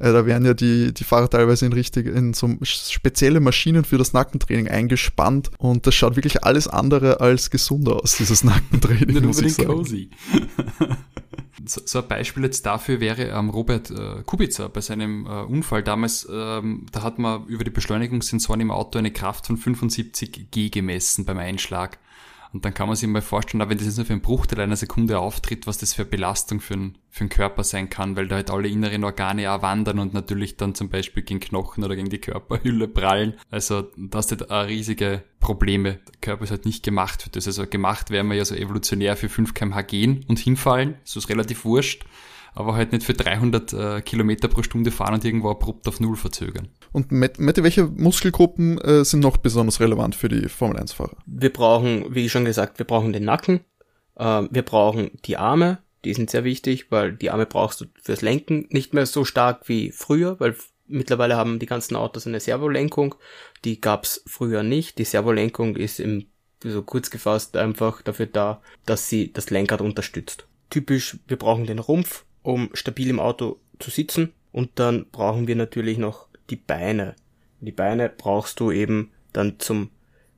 [0.00, 3.98] Äh, da werden ja die, die Fahrer teilweise in richtig, in so spezielle Maschinen für
[3.98, 9.06] das Nackentraining eingespannt und das schaut wirklich alles andere als gesund aus, dieses Nackentraining.
[9.06, 10.10] Nicht unbedingt cozy.
[11.66, 15.82] So, so ein Beispiel jetzt dafür wäre ähm, Robert äh, Kubica bei seinem äh, Unfall
[15.82, 16.26] damals.
[16.32, 21.26] Ähm, da hat man über die Beschleunigungssensoren im Auto eine Kraft von 75 G gemessen
[21.26, 21.98] beim Einschlag.
[22.52, 24.60] Und dann kann man sich mal vorstellen, auch wenn das jetzt nur für einen Bruchteil
[24.60, 28.16] einer Sekunde auftritt, was das für eine Belastung für, einen, für den Körper sein kann,
[28.16, 31.84] weil da halt alle inneren Organe auch wandern und natürlich dann zum Beispiel gegen Knochen
[31.84, 33.34] oder gegen die Körperhülle prallen.
[33.50, 36.00] Also das sind auch riesige Probleme.
[36.08, 37.46] Der Körper ist halt nicht gemacht für das.
[37.46, 40.96] Also gemacht wären wir ja so evolutionär für 5 kmh gehen und hinfallen.
[41.04, 42.04] Das ist relativ wurscht
[42.54, 46.16] aber halt nicht für 300 äh, Kilometer pro Stunde fahren und irgendwo abrupt auf Null
[46.16, 46.68] verzögern.
[46.92, 51.16] Und Mette, welche Muskelgruppen äh, sind noch besonders relevant für die Formel-1-Fahrer?
[51.26, 53.60] Wir brauchen, wie schon gesagt, wir brauchen den Nacken,
[54.16, 58.22] äh, wir brauchen die Arme, die sind sehr wichtig, weil die Arme brauchst du fürs
[58.22, 63.14] Lenken nicht mehr so stark wie früher, weil mittlerweile haben die ganzen Autos eine Servolenkung,
[63.64, 64.98] die gab's früher nicht.
[64.98, 66.26] Die Servolenkung ist im
[66.62, 70.46] so kurz gefasst einfach dafür da, dass sie das Lenkrad unterstützt.
[70.68, 74.32] Typisch, wir brauchen den Rumpf, um stabil im Auto zu sitzen.
[74.52, 77.14] Und dann brauchen wir natürlich noch die Beine.
[77.60, 79.90] Die Beine brauchst du eben dann zum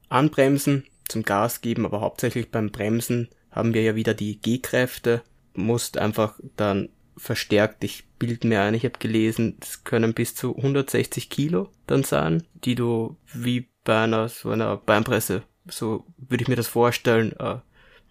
[0.08, 5.22] Anbremsen, zum Gas geben, aber hauptsächlich beim Bremsen haben wir ja wieder die G-Kräfte.
[5.54, 10.56] Musst einfach dann verstärkt, ich bild mir ein, ich habe gelesen, es können bis zu
[10.56, 16.48] 160 Kilo dann sein, die du wie bei einer so einer Beinpresse, so würde ich
[16.48, 17.56] mir das vorstellen, äh,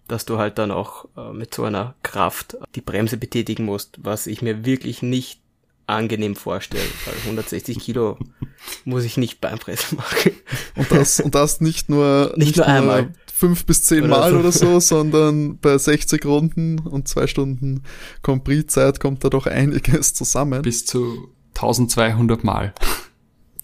[0.08, 4.26] dass du halt dann auch äh, mit so einer Kraft die Bremse betätigen musst, was
[4.26, 5.40] ich mir wirklich nicht
[5.86, 8.18] angenehm vorstelle, weil 160 Kilo
[8.84, 10.32] muss ich nicht Beinpresse machen.
[10.76, 13.12] Und das, und das nicht nur, nicht, nicht nur einmal.
[13.32, 14.38] Fünf bis zehn oder Mal so.
[14.38, 17.82] oder so, sondern bei 60 Runden und zwei Stunden
[18.22, 20.62] Compris-Zeit kommt da doch einiges zusammen.
[20.62, 22.72] Bis zu 1200 Mal.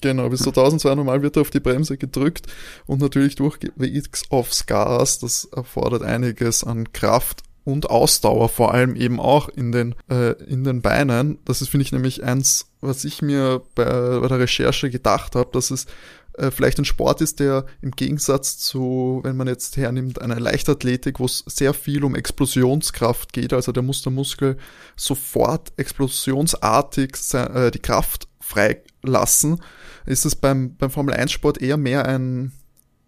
[0.00, 2.46] Genau, bis zu 1200 Mal wird er auf die Bremse gedrückt
[2.87, 5.18] und natürlich durchwegs aufs Gas.
[5.18, 10.64] Das erfordert einiges an Kraft und Ausdauer, vor allem eben auch in den, äh, in
[10.64, 11.38] den Beinen.
[11.44, 15.50] Das ist, finde ich, nämlich eins, was ich mir bei, bei der Recherche gedacht habe,
[15.52, 15.87] dass es
[16.38, 21.20] äh, vielleicht ein Sport ist, der im Gegensatz zu, wenn man jetzt hernimmt, eine Leichtathletik,
[21.20, 24.56] wo es sehr viel um Explosionskraft geht, also der muss der Muskel
[24.96, 29.61] sofort explosionsartig äh, die Kraft freilassen,
[30.08, 32.52] ist es beim, beim Formel 1 Sport eher mehr ein,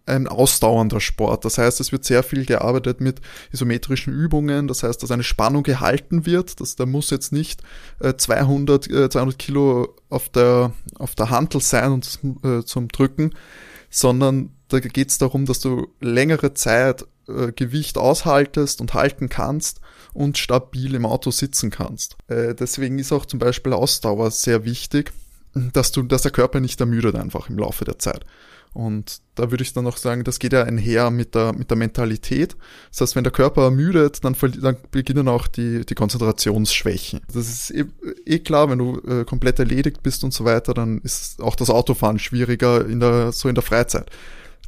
[0.05, 1.45] ein ausdauernder Sport.
[1.45, 4.67] Das heißt, es wird sehr viel gearbeitet mit isometrischen Übungen.
[4.67, 6.59] Das heißt, dass eine Spannung gehalten wird.
[6.61, 7.61] Das, da muss jetzt nicht
[7.99, 13.33] äh, 200, äh, 200 Kilo auf der, auf der Hantel sein und äh, zum Drücken,
[13.89, 19.81] sondern da geht es darum, dass du längere Zeit äh, Gewicht aushaltest und halten kannst
[20.13, 22.17] und stabil im Auto sitzen kannst.
[22.27, 25.11] Äh, deswegen ist auch zum Beispiel Ausdauer sehr wichtig
[25.53, 28.25] dass du, dass der Körper nicht ermüdet einfach im Laufe der Zeit.
[28.73, 31.77] Und da würde ich dann noch sagen, das geht ja einher mit der, mit der
[31.77, 32.55] Mentalität.
[32.89, 37.19] Das heißt, wenn der Körper ermüdet, dann, dann beginnen auch die, die Konzentrationsschwächen.
[37.33, 37.83] Das ist eh,
[38.25, 41.69] eh klar, wenn du äh, komplett erledigt bist und so weiter, dann ist auch das
[41.69, 44.09] Autofahren schwieriger in der, so in der Freizeit.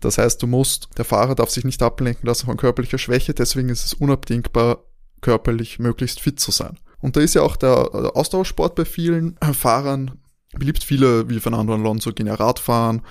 [0.02, 3.70] Das heißt, du musst, der Fahrer darf sich nicht ablenken lassen von körperlicher Schwäche, deswegen
[3.70, 4.84] ist es unabdingbar,
[5.22, 6.78] körperlich möglichst fit zu sein.
[7.00, 10.20] Und da ist ja auch der Austauschsport bei vielen Fahrern
[10.54, 10.84] beliebt.
[10.84, 13.02] Viele, wie Fernando Alonso, gehen ja Radfahren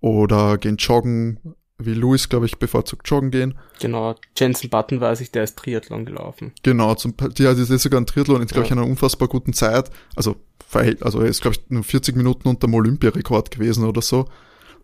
[0.00, 3.58] oder gehen joggen, wie Luis, glaube ich, bevorzugt joggen gehen.
[3.80, 6.52] Genau, Jensen Button weiß ich, der ist Triathlon gelaufen.
[6.62, 9.90] Genau, zum, die, die ist sogar ein Triathlon, in, glaube ich, einer unfassbar guten Zeit,
[10.16, 10.36] also
[10.74, 14.26] also er ist, glaube ich, nur 40 Minuten unter dem Olympiarekord gewesen oder so.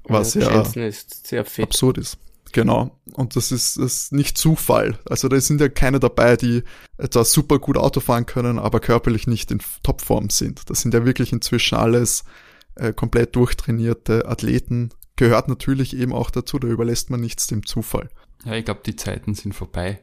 [0.05, 1.65] Was ja, Jensen ist sehr fit.
[1.65, 2.19] absurd ist.
[2.53, 2.99] Genau.
[3.13, 4.99] Und das ist, das ist nicht Zufall.
[5.09, 6.63] Also da sind ja keine dabei, die
[7.11, 10.71] zwar super gut Auto fahren können, aber körperlich nicht in Topform sind.
[10.71, 12.25] Das sind ja wirklich inzwischen alles
[12.75, 14.91] äh, komplett durchtrainierte Athleten.
[15.17, 18.09] Gehört natürlich eben auch dazu, da überlässt man nichts dem Zufall.
[18.45, 20.01] Ja, ich glaube, die Zeiten sind vorbei.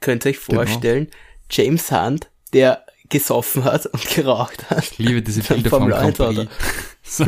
[0.00, 1.16] Könnt ihr euch vorstellen, genau.
[1.50, 4.84] James Hunt, der gesoffen hat und geraucht hat.
[4.92, 6.48] Ich liebe diese Bilder vom Grand Prix.
[7.06, 7.26] So,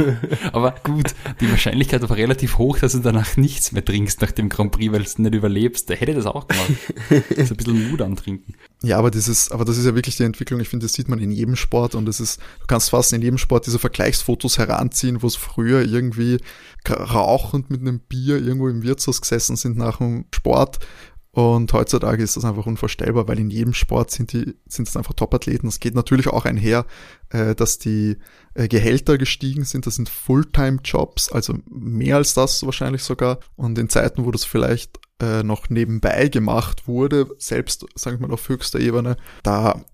[0.53, 4.49] aber gut, die Wahrscheinlichkeit war relativ hoch, dass du danach nichts mehr trinkst nach dem
[4.49, 5.91] Grand Prix, weil du nicht überlebst.
[5.91, 6.71] Der hätte das auch gemacht.
[7.11, 8.55] so ein bisschen Mut antrinken.
[8.83, 10.61] Ja, aber dieses, aber das ist ja wirklich die Entwicklung.
[10.61, 13.21] Ich finde, das sieht man in jedem Sport und das ist, du kannst fast in
[13.21, 16.39] jedem Sport diese Vergleichsfotos heranziehen, wo es früher irgendwie
[16.89, 20.79] rauchend mit einem Bier irgendwo im Wirtshaus gesessen sind nach dem Sport
[21.37, 25.13] und heutzutage ist das einfach unvorstellbar, weil in jedem Sport sind die, sind es einfach
[25.13, 25.67] Top-Athleten.
[25.67, 26.87] Es geht natürlich auch einher,
[27.29, 28.17] äh, dass die
[28.55, 29.87] äh, Gehälter gestiegen sind.
[29.87, 33.41] Das sind Fulltime-Jobs, also mehr als das wahrscheinlich sogar.
[33.55, 38.33] Und in Zeiten, wo das vielleicht äh, noch nebenbei gemacht wurde, selbst, sagen wir mal,
[38.33, 39.85] auf höchster Ebene, da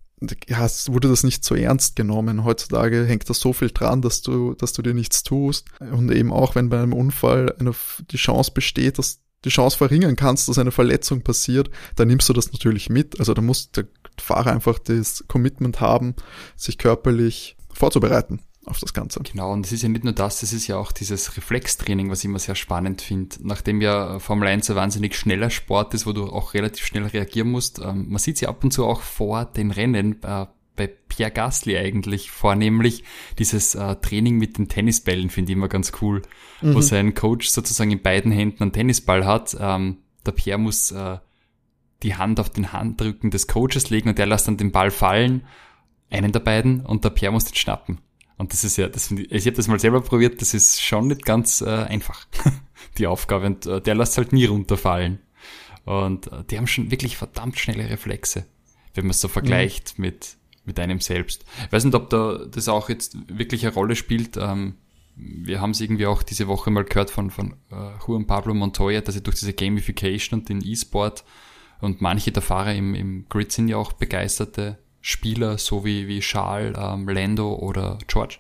[0.47, 2.45] ja, wurde das nicht so ernst genommen.
[2.45, 5.67] Heutzutage hängt da so viel dran, dass du, dass du dir nichts tust.
[5.81, 7.73] Und eben auch, wenn bei einem Unfall eine,
[8.13, 12.33] die Chance besteht, dass die Chance verringern kannst, dass eine Verletzung passiert, dann nimmst du
[12.33, 13.19] das natürlich mit.
[13.19, 13.87] Also da muss der
[14.21, 16.15] Fahrer einfach das Commitment haben,
[16.57, 19.21] sich körperlich vorzubereiten auf das Ganze.
[19.21, 22.21] Genau, und es ist ja nicht nur das, es ist ja auch dieses Reflextraining, was
[22.21, 23.37] ich immer sehr spannend finde.
[23.41, 27.51] Nachdem ja Formel 1 ein wahnsinnig schneller Sport ist, wo du auch relativ schnell reagieren
[27.51, 31.31] musst, ähm, man sieht sie ab und zu auch vor den Rennen, äh, bei Pierre
[31.31, 33.05] Gasly eigentlich vornehmlich
[33.39, 36.23] dieses äh, Training mit den Tennisbällen finde ich immer ganz cool,
[36.61, 36.75] mhm.
[36.75, 39.57] wo sein Coach sozusagen in beiden Händen einen Tennisball hat.
[39.61, 41.19] Ähm, der Pierre muss äh,
[42.03, 45.47] die Hand auf den Handrücken des Coaches legen und der lässt dann den Ball fallen,
[46.11, 47.99] einen der beiden, und der Pierre muss den schnappen.
[48.39, 51.09] Und das ist ja, das ich, ich habe das mal selber probiert, das ist schon
[51.09, 52.27] nicht ganz äh, einfach,
[52.99, 53.47] die Aufgabe.
[53.47, 55.21] Und äh, der lässt halt nie runterfallen.
[55.85, 58.47] Und äh, die haben schon wirklich verdammt schnelle Reflexe,
[58.95, 60.03] wenn man es so vergleicht mhm.
[60.03, 61.45] mit mit einem selbst.
[61.67, 64.37] Ich weiß nicht, ob da das auch jetzt wirklich eine Rolle spielt.
[64.37, 64.75] Ähm,
[65.17, 69.01] wir haben es irgendwie auch diese Woche mal gehört von, von äh, Juan Pablo Montoya,
[69.01, 71.25] dass er durch diese Gamification und den E-Sport
[71.81, 76.21] und manche der Fahrer im, im Grid sind ja auch begeisterte Spieler, so wie, wie
[76.21, 78.37] Charles, ähm, Lando oder George.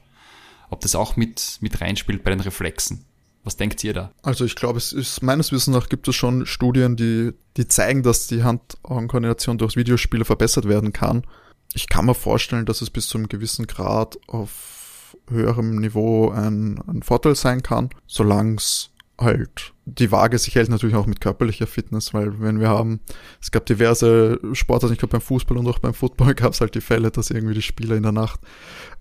[0.70, 3.04] Ob das auch mit, mit reinspielt bei den Reflexen.
[3.44, 4.12] Was denkt ihr da?
[4.22, 8.04] Also ich glaube, es ist meines Wissens nach gibt es schon Studien, die, die zeigen,
[8.04, 11.26] dass die Hand-Augen-Koordination durch Videospiele verbessert werden kann
[11.74, 16.80] ich kann mir vorstellen, dass es bis zu einem gewissen Grad auf höherem Niveau ein,
[16.86, 21.66] ein Vorteil sein kann, solange es halt die Waage sich hält natürlich auch mit körperlicher
[21.66, 23.00] Fitness, weil wenn wir haben,
[23.40, 26.74] es gab diverse Sportarten, ich glaube beim Fußball und auch beim Football gab es halt
[26.74, 28.40] die Fälle, dass irgendwie die Spieler in der Nacht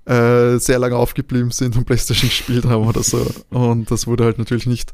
[0.06, 3.26] äh, sehr lange aufgeblieben sind und Playstation gespielt haben oder so.
[3.50, 4.94] Und das wurde halt natürlich nicht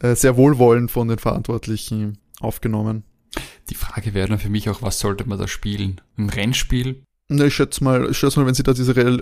[0.00, 3.04] äh, sehr wohlwollend von den Verantwortlichen aufgenommen.
[3.70, 6.00] Die Frage wäre dann für mich auch, was sollte man da spielen?
[6.16, 7.02] Ein Rennspiel?
[7.28, 9.16] Na, ich schätze mal, ich schätze mal, wenn sie da diese real,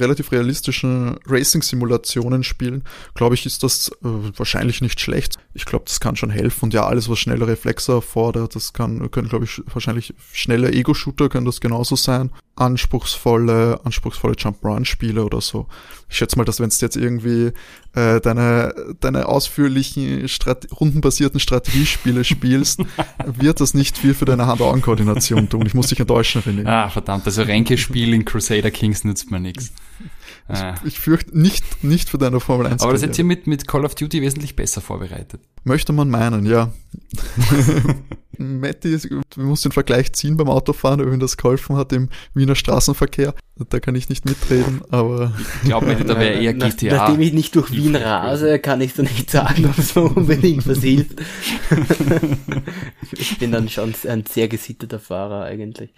[0.00, 2.82] relativ realistischen Racing-Simulationen spielen,
[3.14, 5.36] glaube ich, ist das äh, wahrscheinlich nicht schlecht.
[5.52, 6.64] Ich glaube, das kann schon helfen.
[6.64, 11.28] Und ja, alles, was schnelle Reflexe erfordert, das kann, können, glaube ich, wahrscheinlich schnelle Ego-Shooter
[11.28, 12.30] können das genauso sein.
[12.54, 15.66] Anspruchsvolle, anspruchsvolle Jump-Run-Spiele oder so.
[16.08, 17.52] Ich schätze mal, dass wenn du jetzt irgendwie
[17.94, 22.80] äh, deine, deine ausführlichen Strate rundenbasierten Strategiespiele spielst,
[23.26, 25.64] wird das nicht viel für deine Hand-Augen-Koordination tun.
[25.66, 26.68] Ich muss dich enttäuschen, finde ich.
[26.68, 29.72] Ah, verdammt, also Ränkespiel in Crusader Kings nützt mir nichts.
[30.48, 30.74] Ich, ah.
[30.84, 32.82] ich fürchte nicht, nicht für deine Formel 1.
[32.82, 35.40] Aber das hätte ihr mit, mit Call of Duty wesentlich besser vorbereitet.
[35.64, 36.72] Möchte man meinen, ja.
[38.38, 43.34] Matti, wir musst den Vergleich ziehen beim Autofahren, ihm das geholfen hat im Wiener Straßenverkehr.
[43.68, 45.32] Da kann ich nicht mitreden, aber.
[45.62, 46.96] Ich glaube, Matti, da wäre eher GTA.
[46.96, 50.66] Nachdem ich nicht durch Wien rase, kann ich da nicht sagen, ob es mir unbedingt
[50.66, 51.20] was hilft.
[53.12, 55.90] ich bin dann schon ein sehr gesitteter Fahrer eigentlich.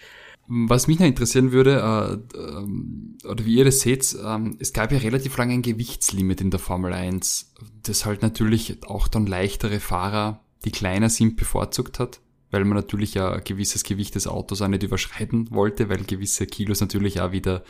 [0.47, 4.93] Was mich noch interessieren würde, äh, äh, oder wie ihr das seht, äh, es gab
[4.93, 7.53] ja relativ lange ein Gewichtslimit in der Formel 1,
[7.83, 12.21] das halt natürlich auch dann leichtere Fahrer, die kleiner sind, bevorzugt hat
[12.55, 16.47] weil man natürlich ja ein gewisses Gewicht des Autos auch nicht überschreiten wollte, weil gewisse
[16.47, 17.65] Kilos natürlich auch wieder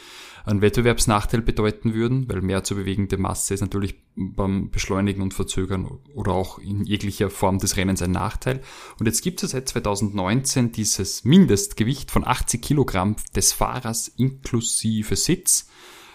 [0.45, 5.87] einen Wettbewerbsnachteil bedeuten würden, weil mehr zu bewegende Masse ist natürlich beim Beschleunigen und Verzögern
[6.15, 8.61] oder auch in jeglicher Form des Rennens ein Nachteil.
[8.99, 15.69] Und jetzt gibt es seit 2019 dieses Mindestgewicht von 80 Kilogramm des Fahrers inklusive Sitz.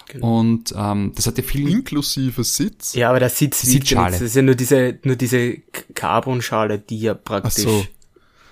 [0.09, 0.39] Genau.
[0.39, 2.93] Und ähm, das hat ja viel inklusive Sitz.
[2.93, 4.11] Ja, aber der Sitz Sitzschale.
[4.11, 5.57] Das ist ja nur diese nur diese
[5.93, 7.86] Carbonschale, die ja praktisch so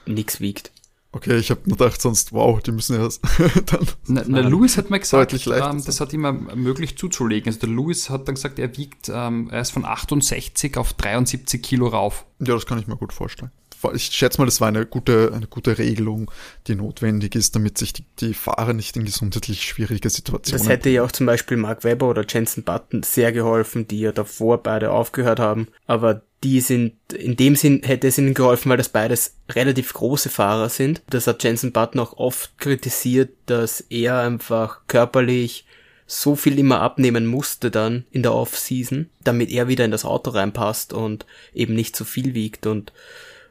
[0.05, 0.71] nichts wiegt.
[1.17, 3.09] Okay, ich habe nur gedacht, sonst, wow, die müssen ja
[3.65, 3.87] dann.
[4.05, 7.47] Na, na Louis hat mir gesagt, ähm, das hat immer möglich zuzulegen.
[7.47, 11.61] Also der Louis hat dann gesagt, er wiegt, ähm, er ist von 68 auf 73
[11.61, 12.25] Kilo rauf.
[12.39, 13.51] Ja, das kann ich mir gut vorstellen
[13.93, 16.31] ich schätze mal, das war eine gute, eine gute Regelung,
[16.67, 20.63] die notwendig ist, damit sich die, die Fahrer nicht in gesundheitlich schwierige Situationen.
[20.63, 24.11] Das hätte ja auch zum Beispiel Mark Webber oder Jensen Button sehr geholfen, die ja
[24.11, 25.67] davor beide aufgehört haben.
[25.85, 30.29] Aber die sind, in dem Sinn hätte es ihnen geholfen, weil das beides relativ große
[30.29, 31.01] Fahrer sind.
[31.09, 35.65] Das hat Jensen Button auch oft kritisiert, dass er einfach körperlich
[36.05, 40.31] so viel immer abnehmen musste dann in der Off-Season, damit er wieder in das Auto
[40.31, 42.93] reinpasst und eben nicht so viel wiegt und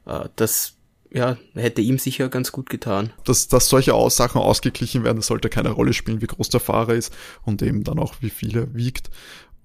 [0.07, 0.77] äh, das
[1.13, 3.13] ja, hätte ihm sicher ganz gut getan.
[3.25, 6.95] Dass, dass solche Sachen ausgeglichen werden, das sollte keine Rolle spielen, wie groß der Fahrer
[6.95, 7.15] ist
[7.45, 9.11] und eben dann auch, wie viel er wiegt.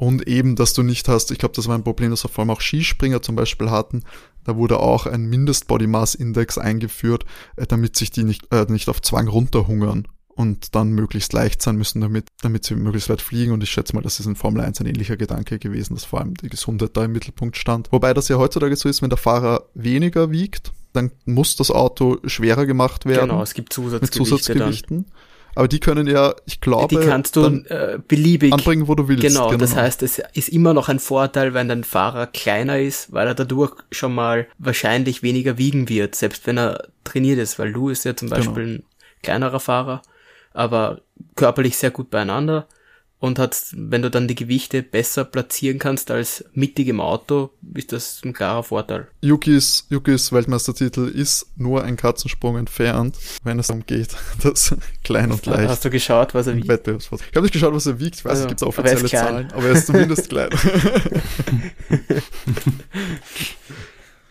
[0.02, 2.50] Und eben, dass du nicht hast, ich glaube, das war ein Problem, das vor allem
[2.50, 4.02] auch Skispringer zum Beispiel hatten.
[4.44, 7.24] Da wurde auch ein Mindest-Body Mass Index eingeführt,
[7.56, 11.76] äh, damit sich die nicht, äh, nicht auf Zwang runterhungern und dann möglichst leicht sein
[11.76, 13.52] müssen, damit, damit sie möglichst weit fliegen.
[13.52, 16.20] Und ich schätze mal, das ist in Formel 1 ein ähnlicher Gedanke gewesen, dass vor
[16.20, 17.92] allem die Gesundheit da im Mittelpunkt stand.
[17.92, 22.18] Wobei das ja heutzutage so ist, wenn der Fahrer weniger wiegt, dann muss das Auto
[22.26, 23.30] schwerer gemacht werden.
[23.30, 24.20] Genau, es gibt Zusatzgewichte.
[24.20, 25.06] Mit Zusatzgewichten.
[25.06, 25.14] Dann.
[25.56, 29.24] Aber die können ja, ich glaube, die kannst du äh, beliebig anbringen, wo du willst.
[29.24, 33.12] Genau, genau, das heißt, es ist immer noch ein Vorteil, wenn dein Fahrer kleiner ist,
[33.12, 37.74] weil er dadurch schon mal wahrscheinlich weniger wiegen wird, selbst wenn er trainiert ist, weil
[37.74, 38.38] du ist ja zum genau.
[38.38, 38.80] Beispiel genau.
[38.80, 38.84] ein
[39.22, 40.02] kleinerer Fahrer
[40.54, 41.02] aber
[41.36, 42.68] körperlich sehr gut beieinander
[43.22, 47.94] und hat, wenn du dann die Gewichte besser platzieren kannst als mittig im Auto, ist
[47.94, 49.08] das ein klarer Vorteil.
[49.22, 54.10] Yukis, Yukis Weltmeistertitel ist nur ein Katzensprung entfernt, wenn es darum geht,
[54.44, 55.70] das klein und leicht.
[55.70, 56.66] Hast du geschaut, was er wiegt?
[56.66, 59.68] Ich habe nicht geschaut, was er wiegt, ich weiß, also, es gibt offizielle Zahlen, aber
[59.68, 60.50] er ist zumindest klein.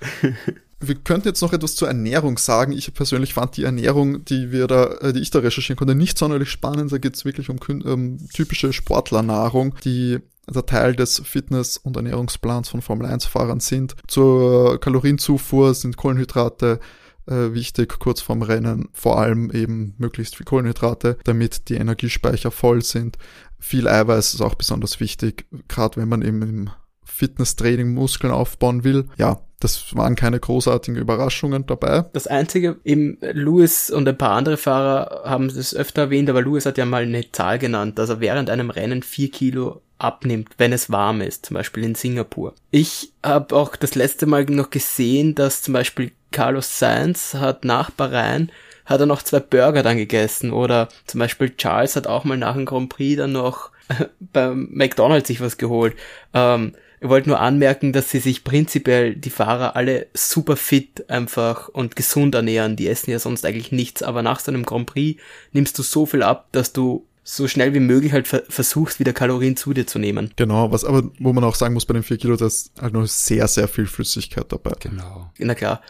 [0.80, 2.72] wir könnten jetzt noch etwas zur Ernährung sagen.
[2.72, 6.16] Ich persönlich fand die Ernährung, die wir da, äh, die ich da recherchieren konnte, nicht
[6.16, 6.90] sonderlich spannend.
[6.90, 10.18] Da geht es wirklich um ähm, typische Sportlernahrung, die
[10.48, 13.94] der Teil des Fitness- und Ernährungsplans von Formel 1-Fahrern sind.
[14.08, 16.80] Zur Kalorienzufuhr sind Kohlenhydrate
[17.26, 22.82] äh, wichtig, kurz vorm Rennen, vor allem eben möglichst viel Kohlenhydrate, damit die Energiespeicher voll
[22.82, 23.18] sind.
[23.58, 26.70] Viel Eiweiß ist auch besonders wichtig, gerade wenn man eben im
[27.04, 29.08] Fitnesstraining Muskeln aufbauen will.
[29.18, 32.06] Ja, das waren keine großartigen Überraschungen dabei.
[32.12, 36.66] Das einzige, eben Lewis und ein paar andere Fahrer haben das öfter erwähnt, aber Lewis
[36.66, 40.72] hat ja mal eine Zahl genannt, dass er während einem Rennen vier Kilo abnimmt, wenn
[40.72, 42.54] es warm ist, zum Beispiel in Singapur.
[42.70, 47.90] Ich habe auch das letzte Mal noch gesehen, dass zum Beispiel Carlos Sainz hat nach
[47.90, 48.50] Bahrain
[48.90, 52.54] hat er noch zwei Burger dann gegessen oder zum Beispiel Charles hat auch mal nach
[52.54, 53.70] dem Grand Prix dann noch
[54.20, 55.94] beim McDonald's sich was geholt.
[56.34, 61.68] Ähm, ich wollte nur anmerken, dass sie sich prinzipiell die Fahrer alle super fit einfach
[61.68, 62.76] und gesund ernähren.
[62.76, 65.20] Die essen ja sonst eigentlich nichts, aber nach so einem Grand Prix
[65.52, 69.56] nimmst du so viel ab, dass du so schnell wie möglich halt versuchst, wieder Kalorien
[69.56, 70.32] zu dir zu nehmen.
[70.36, 72.92] Genau, was aber, wo man auch sagen muss, bei den 4 Kilo, da ist halt
[72.92, 74.72] noch sehr, sehr viel Flüssigkeit dabei.
[74.80, 75.30] Genau.
[75.38, 75.80] Na klar.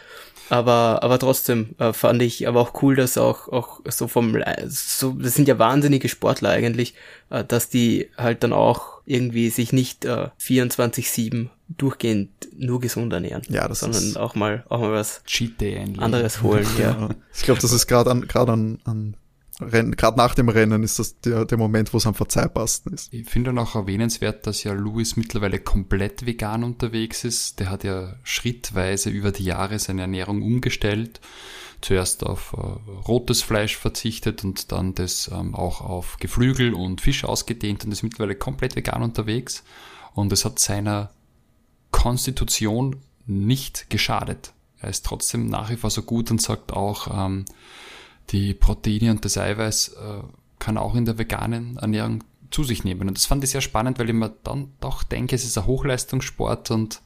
[0.51, 4.35] Aber, aber trotzdem äh, fand ich aber auch cool, dass auch, auch so vom,
[4.67, 6.93] so, das sind ja wahnsinnige Sportler eigentlich,
[7.29, 13.43] äh, dass die halt dann auch irgendwie sich nicht äh, 24-7 durchgehend nur gesund ernähren.
[13.47, 17.07] Ja, das sondern ist auch mal, auch mal was Cheat Day anderes holen, ja.
[17.33, 19.15] Ich glaube, das ist gerade an, gerade an, an
[19.61, 23.13] Rennen, gerade nach dem Rennen ist das der, der Moment, wo es am verzeihbarsten ist.
[23.13, 27.59] Ich finde auch erwähnenswert, dass ja Louis mittlerweile komplett vegan unterwegs ist.
[27.59, 31.21] Der hat ja schrittweise über die Jahre seine Ernährung umgestellt.
[31.81, 37.23] Zuerst auf äh, rotes Fleisch verzichtet und dann das ähm, auch auf Geflügel und Fisch
[37.23, 39.63] ausgedehnt und ist mittlerweile komplett vegan unterwegs.
[40.13, 41.11] Und es hat seiner
[41.91, 44.53] Konstitution nicht geschadet.
[44.79, 47.45] Er ist trotzdem nach wie vor so gut und sagt auch, ähm,
[48.31, 50.23] die Proteine und das Eiweiß äh,
[50.59, 53.07] kann auch in der veganen Ernährung zu sich nehmen.
[53.07, 55.65] Und das fand ich sehr spannend, weil ich mir dann doch denke, es ist ein
[55.65, 57.01] Hochleistungssport und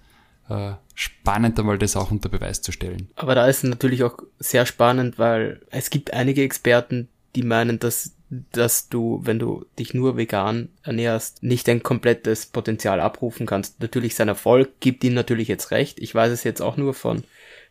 [0.50, 3.10] äh, spannend einmal das auch unter Beweis zu stellen.
[3.16, 8.12] Aber da ist natürlich auch sehr spannend, weil es gibt einige Experten, die meinen, dass
[8.52, 13.80] dass du, wenn du dich nur vegan ernährst, nicht ein komplettes Potenzial abrufen kannst.
[13.82, 16.00] Natürlich sein Erfolg gibt ihm natürlich jetzt recht.
[16.00, 17.24] Ich weiß es jetzt auch nur von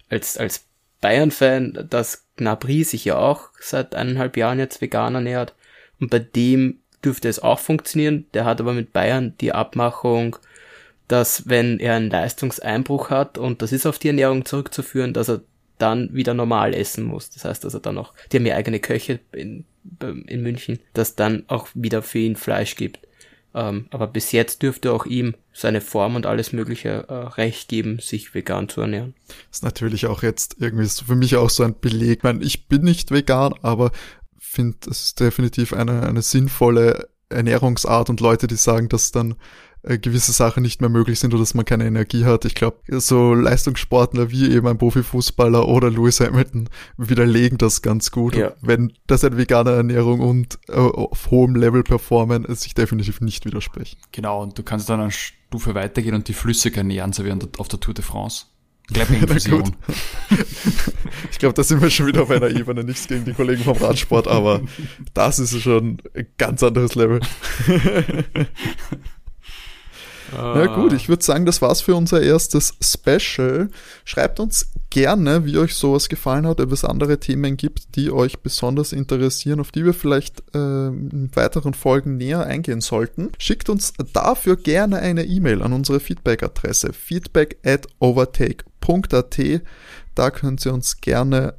[0.08, 0.66] als als
[1.00, 5.54] Bayern-Fan, dass Gnabry sich ja auch seit eineinhalb Jahren jetzt vegan ernährt.
[6.00, 8.26] Und bei dem dürfte es auch funktionieren.
[8.34, 10.36] Der hat aber mit Bayern die Abmachung,
[11.08, 15.42] dass wenn er einen Leistungseinbruch hat, und das ist auf die Ernährung zurückzuführen, dass er
[15.78, 17.30] dann wieder normal essen muss.
[17.30, 19.64] Das heißt, dass er dann auch, die haben ja eigene Köche in,
[20.00, 23.00] in München, dass dann auch wieder für ihn Fleisch gibt.
[23.54, 27.98] Ähm, aber bis jetzt dürfte auch ihm seine Form und alles Mögliche äh, recht geben,
[28.00, 29.14] sich vegan zu ernähren.
[29.28, 32.18] Das ist natürlich auch jetzt irgendwie für mich auch so ein Beleg.
[32.18, 33.92] Ich meine, ich bin nicht vegan, aber
[34.54, 39.34] finde, es ist definitiv eine, eine sinnvolle Ernährungsart und Leute, die sagen, dass dann
[39.84, 42.44] gewisse Sachen nicht mehr möglich sind oder dass man keine Energie hat.
[42.44, 48.34] Ich glaube, so Leistungssportler wie eben ein Profifußballer oder Lewis Hamilton widerlegen das ganz gut.
[48.34, 48.52] Ja.
[48.62, 53.44] Wenn das eine vegane Ernährung und äh, auf hohem Level performen, es sich definitiv nicht
[53.44, 53.98] widersprechen.
[54.12, 57.68] Genau, und du kannst dann eine Stufe weitergehen und die flüssig ernähren, so wie auf
[57.68, 58.46] der Tour de France.
[58.94, 59.76] Infusion.
[61.30, 62.84] ich glaube, da sind wir schon wieder auf einer Ebene.
[62.84, 64.60] Nichts gegen die Kollegen vom Radsport, aber
[65.14, 67.20] das ist schon ein ganz anderes Level.
[70.32, 73.68] Ja gut, ich würde sagen, das war's für unser erstes Special.
[74.04, 78.38] Schreibt uns gerne, wie euch sowas gefallen hat, ob es andere Themen gibt, die euch
[78.40, 83.32] besonders interessieren, auf die wir vielleicht äh, in weiteren Folgen näher eingehen sollten.
[83.38, 89.40] Schickt uns dafür gerne eine E-Mail an unsere Feedback-Adresse feedback at overtake.at.
[90.14, 91.54] Da könnt ihr uns gerne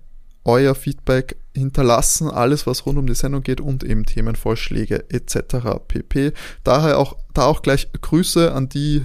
[0.45, 5.79] euer Feedback hinterlassen, alles was rund um die Sendung geht und eben Themenvorschläge etc.
[5.87, 6.33] pp.
[6.63, 9.03] Daher auch, da auch gleich Grüße an die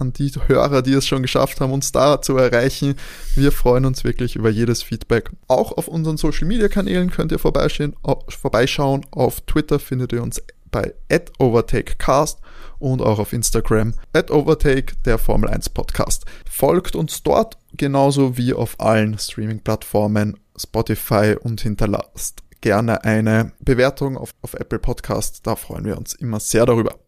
[0.00, 2.94] an die Hörer, die es schon geschafft haben, uns da zu erreichen.
[3.34, 5.30] Wir freuen uns wirklich über jedes Feedback.
[5.48, 7.96] Auch auf unseren Social Media Kanälen könnt ihr vorbeischauen.
[8.28, 9.04] vorbeischauen.
[9.10, 10.40] Auf Twitter findet ihr uns
[10.70, 10.94] bei
[11.38, 12.38] @overtakecast
[12.78, 13.94] und auch auf Instagram
[14.30, 16.24] @overtake der Formel 1 Podcast.
[16.48, 24.16] Folgt uns dort genauso wie auf allen Streaming Plattformen Spotify und hinterlasst gerne eine Bewertung
[24.16, 25.46] auf, auf Apple Podcast.
[25.46, 26.98] Da freuen wir uns immer sehr darüber.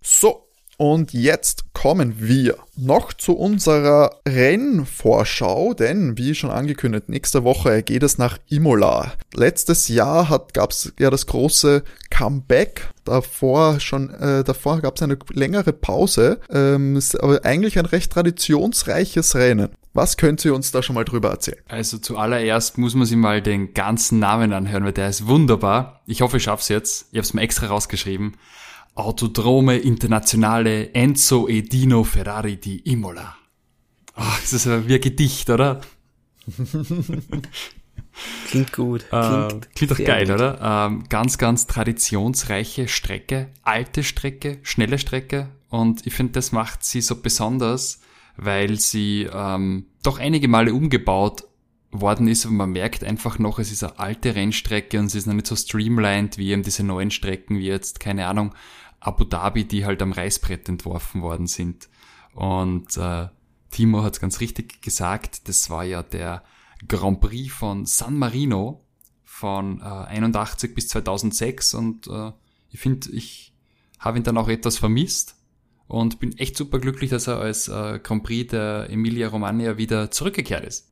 [0.00, 7.82] So, und jetzt kommen wir noch zu unserer Rennvorschau, denn wie schon angekündigt, nächste Woche
[7.82, 9.12] geht es nach Imola.
[9.34, 12.88] Letztes Jahr gab es ja das große Comeback.
[13.04, 19.36] Davor schon, äh, davor gab es eine längere Pause, ähm, aber eigentlich ein recht traditionsreiches
[19.36, 19.68] Rennen.
[19.92, 21.60] Was könnt ihr uns da schon mal drüber erzählen?
[21.68, 26.00] Also zuallererst muss man sich mal den ganzen Namen anhören, weil der ist wunderbar.
[26.06, 27.06] Ich hoffe, ich schaff's jetzt.
[27.12, 28.36] Ich habe es mir extra rausgeschrieben.
[28.94, 33.36] Autodrome Internationale Enzo e Dino Ferrari di Imola.
[34.14, 35.80] Ach, das ist ja wie ein Gedicht, oder?
[38.46, 39.06] Klingt gut.
[39.08, 40.34] Klingt, äh, klingt doch geil, gut.
[40.36, 40.86] oder?
[40.86, 45.48] Ähm, ganz, ganz traditionsreiche Strecke, alte Strecke, schnelle Strecke.
[45.70, 48.00] Und ich finde, das macht sie so besonders,
[48.36, 51.44] weil sie ähm, doch einige Male umgebaut
[51.90, 55.26] worden ist, aber man merkt einfach noch, es ist eine alte Rennstrecke und es ist
[55.26, 58.54] noch nicht so streamlined wie eben diese neuen Strecken wie jetzt, keine Ahnung,
[59.04, 61.88] Abu Dhabi, die halt am Reißbrett entworfen worden sind.
[62.32, 63.28] Und äh,
[63.70, 66.42] Timo hat es ganz richtig gesagt, das war ja der
[66.88, 68.84] Grand Prix von San Marino
[69.24, 72.32] von äh, 81 bis 2006 und äh,
[72.70, 73.52] ich finde, ich
[73.98, 75.36] habe ihn dann auch etwas vermisst
[75.86, 80.10] und bin echt super glücklich, dass er als äh, Grand Prix der Emilia Romagna wieder
[80.10, 80.88] zurückgekehrt ist.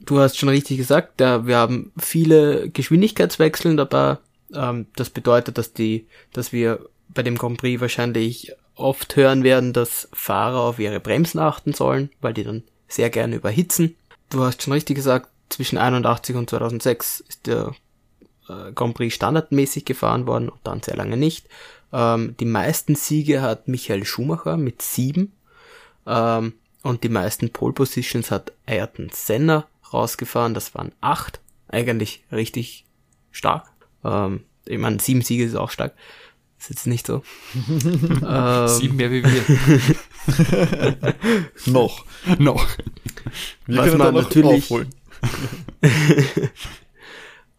[0.00, 4.18] Du hast schon richtig gesagt, ja, wir haben viele Geschwindigkeitswechseln dabei.
[4.52, 9.72] Ähm, das bedeutet, dass die, dass wir bei dem Grand Prix wahrscheinlich oft hören werden,
[9.72, 13.96] dass Fahrer auf ihre Bremsen achten sollen, weil die dann sehr gerne überhitzen.
[14.30, 17.74] Du hast schon richtig gesagt, zwischen 81 und 2006 ist der
[18.48, 21.46] äh, Grand Prix standardmäßig gefahren worden und dann sehr lange nicht.
[21.92, 25.32] Ähm, die meisten Siege hat Michael Schumacher mit sieben.
[26.06, 30.54] Ähm, und die meisten Pole Positions hat Ayrton Senna rausgefahren.
[30.54, 31.40] Das waren acht.
[31.68, 32.84] Eigentlich richtig
[33.30, 33.70] stark.
[34.04, 35.94] Ähm, ich meine, sieben Siege ist auch stark.
[36.58, 37.22] Ist jetzt nicht so.
[37.68, 39.44] ähm, sieben mehr wie wir.
[41.66, 42.04] noch.
[42.38, 42.66] noch.
[43.66, 44.88] Wir was man natürlich, ähm,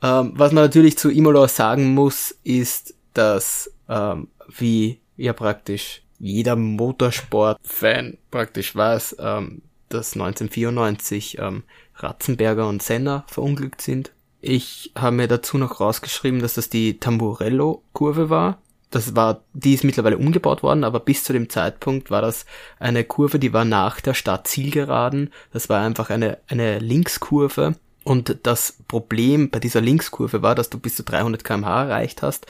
[0.01, 4.27] was man natürlich zu Imola sagen muss, ist, dass ähm,
[4.57, 11.63] wie ja praktisch jeder Motorsport-Fan praktisch weiß, ähm, dass 1994 ähm,
[11.95, 14.11] Ratzenberger und Senna verunglückt sind.
[14.41, 18.61] Ich habe mir dazu noch rausgeschrieben, dass das die Tamburello-Kurve war.
[18.95, 22.45] Das war, die ist mittlerweile umgebaut worden, aber bis zu dem Zeitpunkt war das
[22.79, 25.31] eine Kurve, die war nach der Stadt Zielgeraden.
[25.51, 27.75] Das war einfach eine, eine Linkskurve.
[28.03, 32.45] Und das Problem bei dieser Linkskurve war, dass du bis zu 300 kmh erreicht hast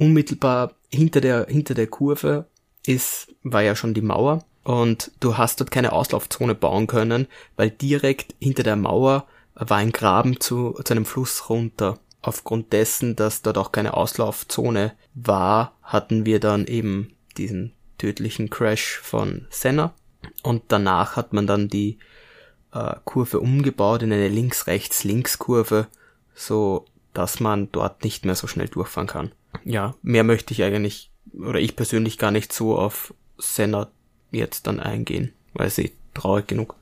[0.00, 2.46] unmittelbar hinter der, hinter der Kurve
[2.86, 7.70] ist, war ja schon die Mauer und du hast dort keine Auslaufzone bauen können, weil
[7.70, 11.98] direkt hinter der Mauer war ein Graben zu, zu einem Fluss runter.
[12.22, 18.98] Aufgrund dessen, dass dort auch keine Auslaufzone war, hatten wir dann eben diesen tödlichen Crash
[19.02, 19.94] von Senna
[20.42, 21.98] und danach hat man dann die
[22.72, 25.86] äh, Kurve umgebaut in eine Links-Rechts-Links-Kurve,
[26.34, 29.32] so dass man dort nicht mehr so schnell durchfahren kann
[29.64, 33.88] ja, mehr möchte ich eigentlich oder ich persönlich gar nicht so auf Senna
[34.30, 36.76] jetzt dann eingehen, weil sie traurig genug.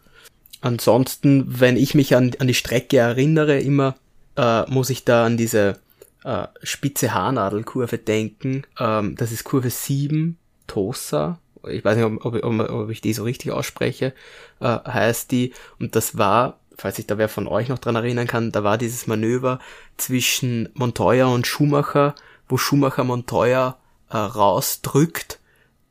[0.60, 3.94] Ansonsten, wenn ich mich an, an die Strecke erinnere, immer
[4.38, 5.78] äh, muss ich da an diese
[6.24, 8.62] äh, spitze Haarnadelkurve denken.
[8.78, 11.40] Ähm, das ist Kurve 7, Tosa.
[11.68, 14.14] Ich weiß nicht, ob, ob, ob ich die so richtig ausspreche,
[14.60, 15.52] äh, heißt die.
[15.80, 18.78] Und das war, falls sich da wer von euch noch dran erinnern kann, da war
[18.78, 19.58] dieses Manöver
[19.96, 22.14] zwischen Montoya und Schumacher,
[22.48, 23.76] wo Schumacher Montoya
[24.10, 25.40] äh, rausdrückt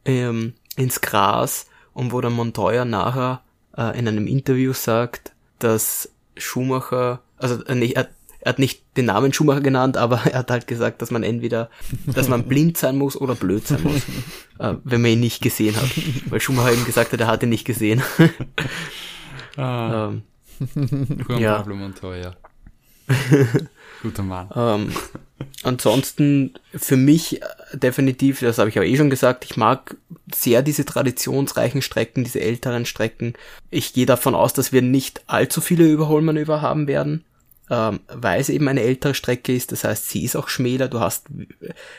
[0.05, 3.41] ähm, ins Gras und wo dann Montoya nachher
[3.75, 8.07] äh, in einem Interview sagt, dass Schumacher, also äh, er,
[8.39, 11.69] er hat nicht den Namen Schumacher genannt, aber er hat halt gesagt, dass man entweder,
[12.05, 14.01] dass man blind sein muss oder blöd sein muss,
[14.59, 15.89] äh, wenn man ihn nicht gesehen hat.
[16.29, 18.01] Weil Schumacher eben gesagt hat, er hat ihn nicht gesehen.
[19.57, 20.11] ah.
[20.11, 20.21] ähm,
[21.37, 21.57] ja.
[21.57, 22.35] Pablo Montoya.
[24.01, 24.49] Guter Mann.
[24.53, 24.91] Ähm,
[25.63, 29.95] ansonsten für mich äh, definitiv, das habe ich aber eh schon gesagt, ich mag
[30.33, 33.33] sehr diese traditionsreichen Strecken, diese älteren Strecken.
[33.69, 37.23] Ich gehe davon aus, dass wir nicht allzu viele Überholmanöver haben werden
[37.69, 40.99] ähm, weil es eben eine ältere Strecke ist, das heißt, sie ist auch schmäler, du
[40.99, 41.27] hast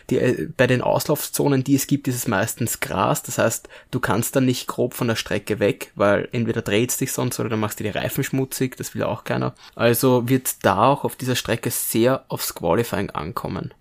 [0.08, 4.00] die, äh, bei den Auslaufzonen, die es gibt, ist es meistens Gras, das heißt, du
[4.00, 7.60] kannst dann nicht grob von der Strecke weg, weil entweder dreht dich sonst oder dann
[7.60, 9.54] machst du die Reifen schmutzig, das will auch keiner.
[9.74, 13.74] Also wird da auch auf dieser Strecke sehr aufs Qualifying ankommen.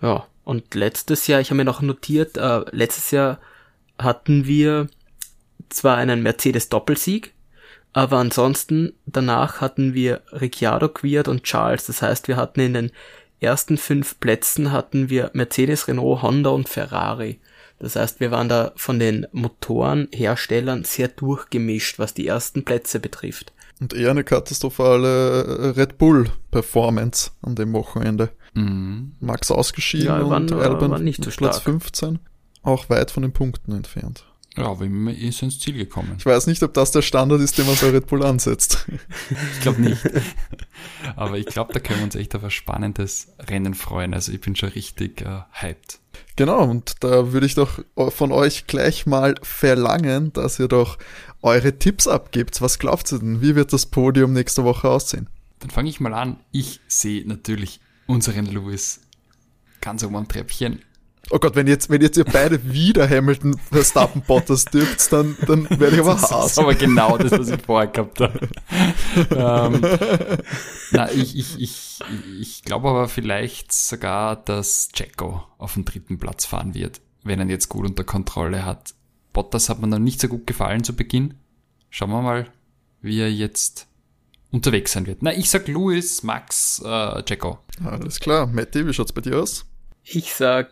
[0.00, 3.38] Ja, und letztes Jahr, ich habe mir noch notiert, äh, letztes Jahr
[3.98, 4.88] hatten wir
[5.68, 7.32] zwar einen Mercedes Doppelsieg,
[7.92, 11.86] aber ansonsten, danach hatten wir Ricciardo, Quiert und Charles.
[11.86, 12.90] Das heißt, wir hatten in den
[13.40, 17.40] ersten fünf Plätzen hatten wir Mercedes, Renault, Honda und Ferrari.
[17.78, 23.52] Das heißt, wir waren da von den Motorenherstellern sehr durchgemischt, was die ersten Plätze betrifft.
[23.80, 28.30] Und eher eine katastrophale äh, Red Bull Performance an dem Wochenende.
[28.54, 29.16] Mhm.
[29.18, 32.20] Max ausgeschieden ja, waren, und Albon nicht so Platz 15.
[32.62, 34.24] Auch weit von den Punkten entfernt.
[34.56, 36.16] Ja, aber immer ist ins Ziel gekommen.
[36.18, 38.86] Ich weiß nicht, ob das der Standard ist, den man bei Red Bull ansetzt.
[39.54, 40.02] ich glaube nicht.
[41.16, 44.12] Aber ich glaube, da können wir uns echt auf ein spannendes Rennen freuen.
[44.12, 46.00] Also ich bin schon richtig äh, hyped.
[46.36, 47.80] Genau, und da würde ich doch
[48.10, 50.98] von euch gleich mal verlangen, dass ihr doch
[51.40, 52.60] eure Tipps abgibt.
[52.60, 53.40] Was glaubt ihr denn?
[53.40, 55.28] Wie wird das Podium nächste Woche aussehen?
[55.60, 56.40] Dann fange ich mal an.
[56.50, 59.00] Ich sehe natürlich unseren Lewis
[59.80, 60.82] ganz oben am Treppchen
[61.30, 65.68] Oh Gott, wenn jetzt, wenn jetzt ihr beide wieder Hamilton Verstappen Bottas dürft, dann, dann
[65.70, 66.32] werde ich aber hart.
[66.32, 68.48] Das ist aber genau das, was ich vorher gehabt habe.
[69.30, 69.80] ähm,
[70.90, 72.00] na, ich, ich, ich,
[72.40, 77.46] ich glaube aber vielleicht sogar, dass Jacko auf den dritten Platz fahren wird, wenn er
[77.46, 78.94] ihn jetzt gut unter Kontrolle hat.
[79.32, 81.34] Bottas hat mir noch nicht so gut gefallen zu Beginn.
[81.88, 82.46] Schauen wir mal,
[83.00, 83.86] wie er jetzt
[84.50, 85.22] unterwegs sein wird.
[85.22, 87.60] Na, ich sag Louis, Max, äh, Jacko.
[87.84, 88.46] Alles klar.
[88.46, 89.64] Matti, wie schaut's bei dir aus?
[90.04, 90.70] Ich sag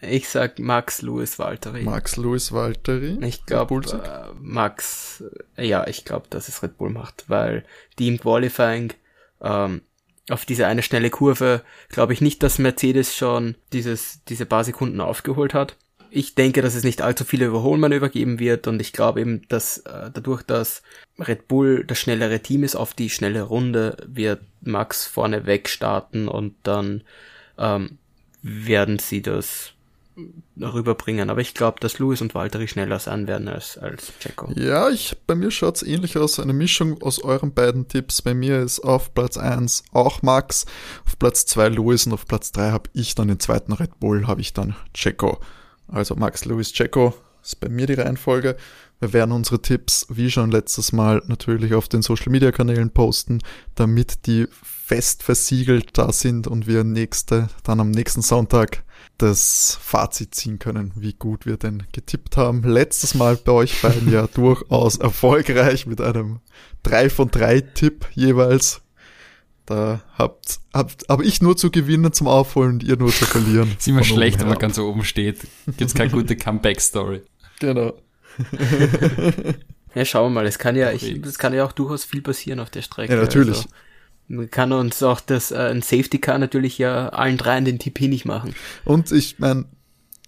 [0.00, 1.82] ich sag Max Louis Walteri.
[1.82, 3.18] Max Louis Walteri.
[3.24, 5.24] Ich glaube, äh, Max,
[5.56, 7.64] äh, ja, ich glaube, dass es Red Bull macht, weil
[7.98, 8.92] die im Qualifying
[9.40, 9.82] ähm,
[10.28, 15.00] auf diese eine schnelle Kurve glaube ich nicht, dass Mercedes schon dieses, diese paar Sekunden
[15.00, 15.76] aufgeholt hat.
[16.10, 19.78] Ich denke, dass es nicht allzu viele Überholmanöver geben wird und ich glaube eben, dass
[19.78, 20.82] äh, dadurch, dass
[21.18, 26.28] Red Bull das schnellere Team ist auf die schnelle Runde, wird Max vorne weg starten
[26.28, 27.02] und dann
[27.58, 27.98] ähm,
[28.42, 29.72] werden sie das
[30.60, 31.30] rüberbringen.
[31.30, 34.50] Aber ich glaube, dass Lewis und Valtteri schneller sein werden als, als Checo.
[34.54, 36.40] Ja, ich, bei mir schaut's ähnlich aus.
[36.40, 38.22] Eine Mischung aus euren beiden Tipps.
[38.22, 40.66] Bei mir ist auf Platz 1 auch Max,
[41.04, 44.26] auf Platz 2 Lewis und auf Platz 3 habe ich dann den zweiten Red Bull,
[44.26, 45.38] habe ich dann Checo.
[45.88, 48.56] Also Max, Lewis, Checo ist bei mir die Reihenfolge.
[48.98, 53.40] Wir werden unsere Tipps, wie schon letztes Mal, natürlich auf den Social Media Kanälen posten,
[53.74, 58.84] damit die fest versiegelt da sind und wir nächste, dann am nächsten Sonntag
[59.18, 62.62] das Fazit ziehen können, wie gut wir denn getippt haben.
[62.62, 66.40] Letztes Mal bei euch beiden ja durchaus erfolgreich mit einem
[66.84, 68.82] 3 von 3 Tipp jeweils.
[69.66, 73.74] Da habt, habt aber ich nur zu gewinnen zum Aufholen und ihr nur zu verlieren.
[73.76, 75.38] Ist immer schlecht, wenn man ganz oben steht.
[75.76, 77.22] Gibt's keine gute Comeback-Story.
[77.58, 77.94] Genau.
[79.94, 80.46] ja, schauen wir mal.
[80.46, 83.14] Es kann ja, ich, es kann ja auch durchaus viel passieren auf der Strecke.
[83.14, 83.56] Ja, natürlich.
[83.56, 83.68] Also,
[84.28, 88.08] man kann uns auch das äh, ein Safety Car natürlich ja allen dreien den TP
[88.08, 88.54] nicht machen.
[88.84, 89.66] Und ich meine,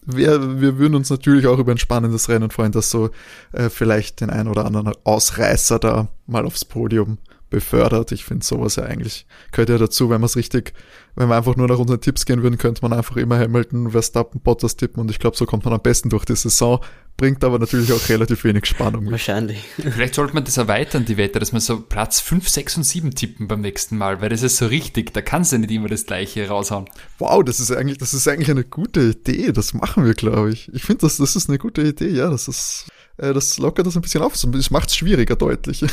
[0.07, 3.11] wir, wir würden uns natürlich auch über ein spannendes Rennen freuen, dass so
[3.53, 7.19] äh, vielleicht den ein oder anderen Ausreißer da mal aufs Podium
[7.51, 8.13] befördert.
[8.13, 10.73] Ich finde sowas ja eigentlich, gehört ja dazu, wenn man es richtig,
[11.15, 14.41] wenn wir einfach nur nach unseren Tipps gehen würden, könnte man einfach immer Hamilton, Verstappen,
[14.41, 16.81] Bottas tippen und ich glaube, so kommt man am besten durch die Saison,
[17.19, 19.11] bringt aber natürlich auch relativ wenig Spannung mit.
[19.11, 19.64] Wahrscheinlich.
[19.77, 23.14] Vielleicht sollte man das erweitern, die Wette, dass man so Platz 5, 6 und 7
[23.14, 26.07] tippen beim nächsten Mal, weil das ist so richtig, da kannst du nicht immer das
[26.07, 26.89] gleiche raushauen.
[27.19, 30.73] Wow, das ist eigentlich, das ist eigentlich eine gute Idee, das machen wir, glaube ich.
[30.73, 32.87] Ich finde, das, das ist eine gute Idee, ja, das ist,
[33.19, 35.85] äh, das lockert das ein bisschen auf, das macht es schwieriger deutlich.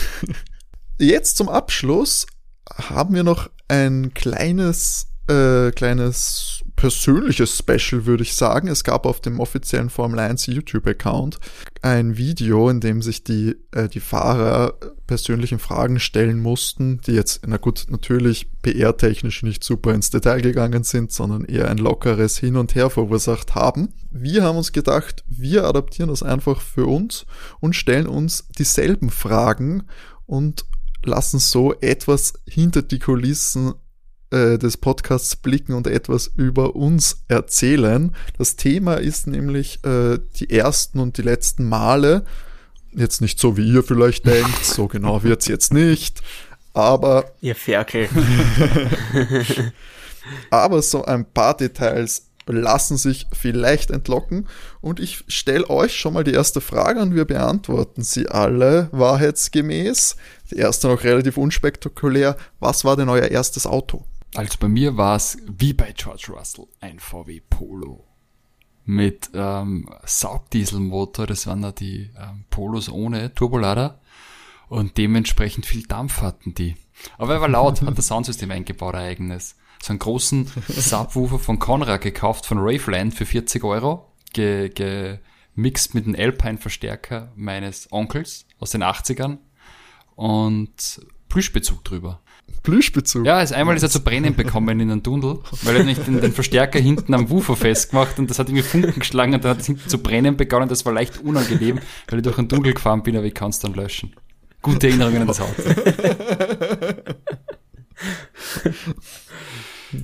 [0.99, 2.27] Jetzt zum Abschluss
[2.71, 8.67] haben wir noch ein kleines, äh, kleines persönliches Special, würde ich sagen.
[8.67, 11.39] Es gab auf dem offiziellen Formel 1 YouTube-Account
[11.81, 14.73] ein Video, in dem sich die, äh, die Fahrer
[15.07, 20.83] persönlichen Fragen stellen mussten, die jetzt, na gut, natürlich PR-technisch nicht super ins Detail gegangen
[20.83, 23.93] sind, sondern eher ein lockeres Hin und Her verursacht haben.
[24.11, 27.25] Wir haben uns gedacht, wir adaptieren das einfach für uns
[27.59, 29.83] und stellen uns dieselben Fragen
[30.25, 30.65] und
[31.03, 33.75] lassen so etwas hinter die Kulissen
[34.35, 38.13] äh, des Podcasts blicken und etwas über uns erzählen.
[38.37, 42.25] Das Thema ist nämlich äh, die ersten und die letzten Male.
[42.91, 46.21] Jetzt nicht so, wie ihr vielleicht denkt, so genau wird's jetzt nicht,
[46.73, 47.31] aber...
[47.39, 48.09] Ihr Ferkel.
[50.49, 54.47] aber so ein paar Details lassen sich vielleicht entlocken.
[54.81, 60.17] Und ich stelle euch schon mal die erste Frage und wir beantworten sie alle wahrheitsgemäß.
[60.51, 62.37] Die erste noch relativ unspektakulär.
[62.59, 64.05] Was war denn euer erstes Auto?
[64.35, 68.05] Also bei mir war es wie bei George Russell ein VW Polo
[68.83, 71.25] mit ähm, Saugdieselmotor.
[71.25, 74.01] Das waren da die ähm, Polos ohne Turbolader
[74.67, 76.75] und dementsprechend viel Dampf hatten die.
[77.17, 82.01] Aber er war laut, hat das Soundsystem eingebaut, eigenes so einen großen Subwoofer von Conrad
[82.01, 88.83] gekauft, von Raveland für 40 Euro, ge, gemixt mit einem Alpine-Verstärker meines Onkels aus den
[88.83, 89.37] 80ern
[90.15, 92.21] und Plüschbezug drüber.
[92.65, 93.25] Plüschbezug?
[93.25, 96.19] Ja, also einmal ist er zu brennen bekommen in einem Tunnel, weil er nicht den,
[96.19, 99.59] den, Verstärker hinten am Woofer festgemacht und das hat irgendwie Funken geschlagen und dann hat
[99.59, 100.67] es hinten zu brennen begonnen.
[100.67, 103.59] Das war leicht unangenehm, weil ich durch einen Tunnel gefahren bin, aber ich kann es
[103.59, 104.15] dann löschen.
[104.61, 105.61] Gute Erinnerungen an das Auto.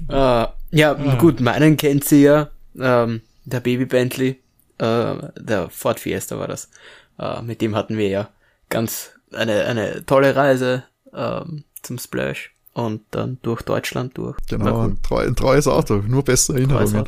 [0.07, 1.15] äh, ja, ah.
[1.15, 2.51] gut, meinen kennt sie ja.
[2.79, 4.39] Ähm, der Baby Bentley,
[4.77, 6.69] äh, der Ford Fiesta war das.
[7.17, 8.29] Äh, mit dem hatten wir ja
[8.69, 10.83] ganz eine, eine tolle Reise
[11.13, 14.37] ähm, zum Splash und dann durch Deutschland durch.
[14.49, 17.05] Genau, ein, treu, ein treues Auto, nur bessere Erinnerungen.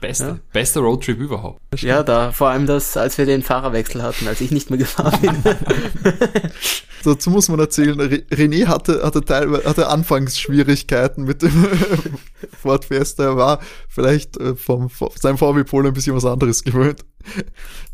[0.00, 0.38] Beste, ja.
[0.52, 1.80] bester Roadtrip überhaupt.
[1.80, 5.18] Ja, da, vor allem das, als wir den Fahrerwechsel hatten, als ich nicht mehr gefahren
[5.22, 5.42] bin.
[7.04, 11.50] Dazu muss man erzählen, René hatte, hatte teilweise, hatte Anfangsschwierigkeiten mit dem
[12.60, 13.24] Ford Fiesta.
[13.24, 17.04] Er war vielleicht äh, vom, vom seinem VW Polo ein bisschen was anderes gewöhnt.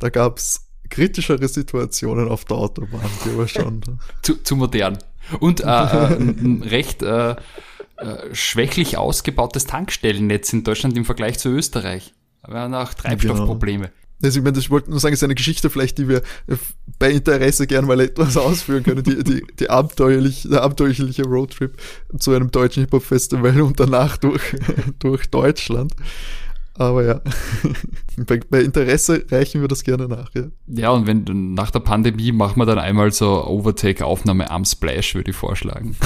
[0.00, 3.80] Da gab's kritischere Situationen auf der Autobahn, die aber schon.
[4.22, 4.98] zu, zu modern.
[5.40, 11.48] Und äh, äh, ein recht äh, äh, schwächlich ausgebautes Tankstellennetz in Deutschland im Vergleich zu
[11.50, 12.14] Österreich.
[12.46, 13.86] Wir haben auch Treibstoffprobleme.
[13.86, 13.96] Genau.
[14.24, 16.56] Also ich meine, ich wollte nur sagen, es ist eine Geschichte vielleicht, die wir äh,
[16.98, 19.02] bei Interesse gerne mal etwas ausführen können.
[19.02, 21.76] Die, die, die abenteuerlich, der abenteuerliche Roadtrip
[22.18, 24.42] zu einem deutschen Hip-Hop-Festival und danach durch,
[24.98, 25.94] durch Deutschland.
[26.78, 27.20] Aber ja,
[28.26, 30.34] bei, bei, Interesse reichen wir das gerne nach.
[30.34, 35.14] Ja, ja und wenn nach der Pandemie machen wir dann einmal so Overtake-Aufnahme am Splash,
[35.14, 35.96] würde ich vorschlagen.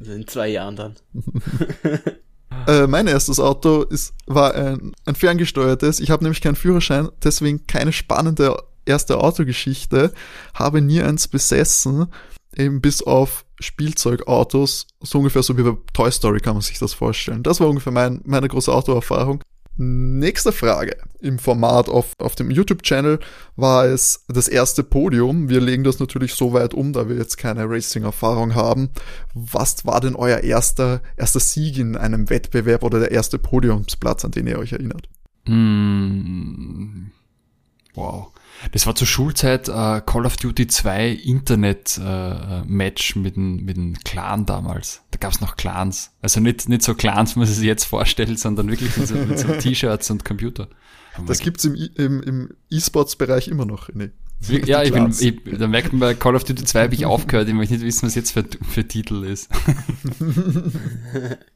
[0.00, 0.94] Also in zwei Jahren dann.
[2.66, 6.00] äh, mein erstes Auto ist, war ein, ein ferngesteuertes.
[6.00, 10.12] Ich habe nämlich keinen Führerschein, deswegen keine spannende erste Autogeschichte.
[10.52, 12.06] Habe nie eins besessen,
[12.56, 14.86] eben bis auf Spielzeugautos.
[15.00, 17.42] So ungefähr so wie bei Toy Story kann man sich das vorstellen.
[17.42, 19.42] Das war ungefähr mein, meine große Autoerfahrung.
[19.76, 20.96] Nächste Frage.
[21.20, 23.18] Im Format auf, auf dem YouTube-Channel
[23.56, 25.48] war es das erste Podium.
[25.48, 28.90] Wir legen das natürlich so weit um, da wir jetzt keine Racing-Erfahrung haben.
[29.34, 34.30] Was war denn euer erster, erster Sieg in einem Wettbewerb oder der erste Podiumsplatz, an
[34.30, 35.08] den ihr euch erinnert?
[35.46, 37.10] Mm.
[37.94, 38.28] Wow.
[38.72, 43.94] Das war zur Schulzeit äh, Call of Duty 2 Internet-Match äh, mit dem mit dem
[44.04, 45.02] Clan damals.
[45.10, 46.12] Da gab's noch Clans.
[46.22, 49.38] Also nicht, nicht so Clans, wie man sich jetzt vorstellt, sondern wirklich mit so, mit
[49.38, 50.68] so T-Shirts und Computer.
[51.26, 53.88] Das gibt's im, im, im E-Sports-Bereich immer noch.
[53.92, 54.10] Nee.
[54.48, 57.48] Ja, ich bin, ich, da merkt man bei Call of Duty 2 habe ich aufgehört,
[57.48, 59.48] ich möchte nicht wissen, was jetzt für, für Titel ist.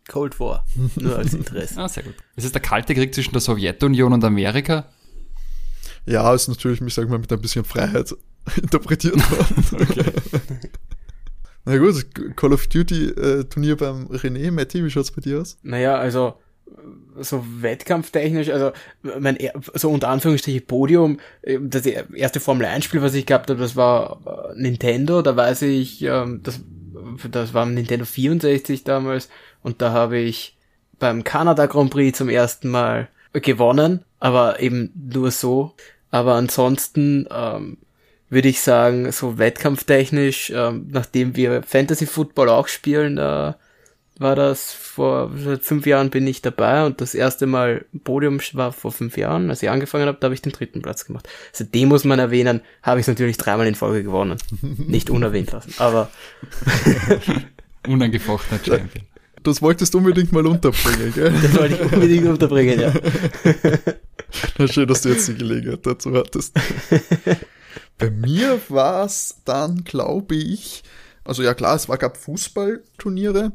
[0.08, 0.64] Cold War,
[0.96, 1.78] nur als Interesse.
[1.78, 2.14] Ah, sehr gut.
[2.36, 4.86] Ist es der Kalte Krieg zwischen der Sowjetunion und Amerika?
[6.08, 8.14] Ja, ist natürlich, ich sag mal, mit ein bisschen Freiheit
[8.56, 9.64] interpretiert worden.
[9.90, 10.12] okay.
[11.64, 12.06] Na gut,
[12.36, 15.58] Call of Duty äh, Turnier beim René, Matti, wie schaut's bei dir aus?
[15.62, 16.34] Naja, also
[17.20, 19.36] so wettkampftechnisch, also mein
[19.74, 23.76] so unter Anführungsstrichen Podium, äh, das erste Formel 1 Spiel, was ich gehabt habe, das
[23.76, 26.60] war äh, Nintendo, da weiß ich, ähm, das
[27.30, 29.28] das war Nintendo 64 damals
[29.62, 30.56] und da habe ich
[30.98, 35.74] beim Kanada Grand Prix zum ersten Mal gewonnen, aber eben nur so.
[36.10, 37.78] Aber ansonsten ähm,
[38.30, 43.52] würde ich sagen, so wettkampftechnisch, ähm, nachdem wir Fantasy Football auch spielen, äh,
[44.18, 48.72] war das vor seit fünf Jahren bin ich dabei und das erste Mal Podium war
[48.72, 51.28] vor fünf Jahren, als ich angefangen habe, da habe ich den dritten Platz gemacht.
[51.52, 54.38] Also dem muss man erwähnen, habe ich natürlich dreimal in Folge gewonnen.
[54.60, 56.10] Nicht unerwähnt lassen, aber
[57.86, 59.06] unangefochtener Champion.
[59.42, 61.32] Das wolltest du unbedingt mal unterbringen, gell?
[61.42, 62.92] Das wollte ich unbedingt unterbringen, ja.
[64.58, 66.54] Na schön, dass du jetzt die Gelegenheit dazu hattest.
[67.98, 70.82] Bei mir war es dann, glaube ich,
[71.28, 73.52] also ja klar, es war, gab Fußballturniere,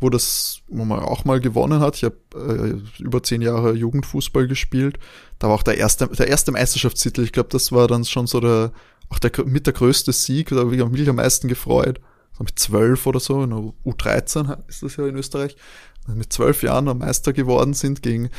[0.00, 1.96] wo das, wo man auch mal gewonnen hat.
[1.96, 4.98] Ich habe äh, über zehn Jahre Jugendfußball gespielt.
[5.38, 7.22] Da war auch der erste, der erste Meisterschaftstitel.
[7.22, 8.72] Ich glaube, das war dann schon so der,
[9.08, 10.50] auch der mit der größte Sieg.
[10.50, 12.00] Da habe ich mich am meisten gefreut.
[12.40, 15.56] Mit zwölf oder so, in der U13 ist das ja in Österreich.
[16.06, 18.30] Mit zwölf Jahren am Meister geworden sind gegen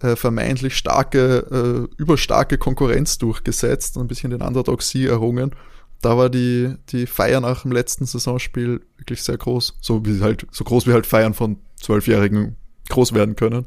[0.00, 5.54] äh, vermeintlich starke, äh, überstarke Konkurrenz durchgesetzt und ein bisschen den Underdog-Sieg errungen
[6.00, 9.76] da war die, die Feier nach dem letzten Saisonspiel wirklich sehr groß.
[9.80, 12.56] So wie halt, so groß wie halt Feiern von Zwölfjährigen
[12.88, 13.66] groß werden können.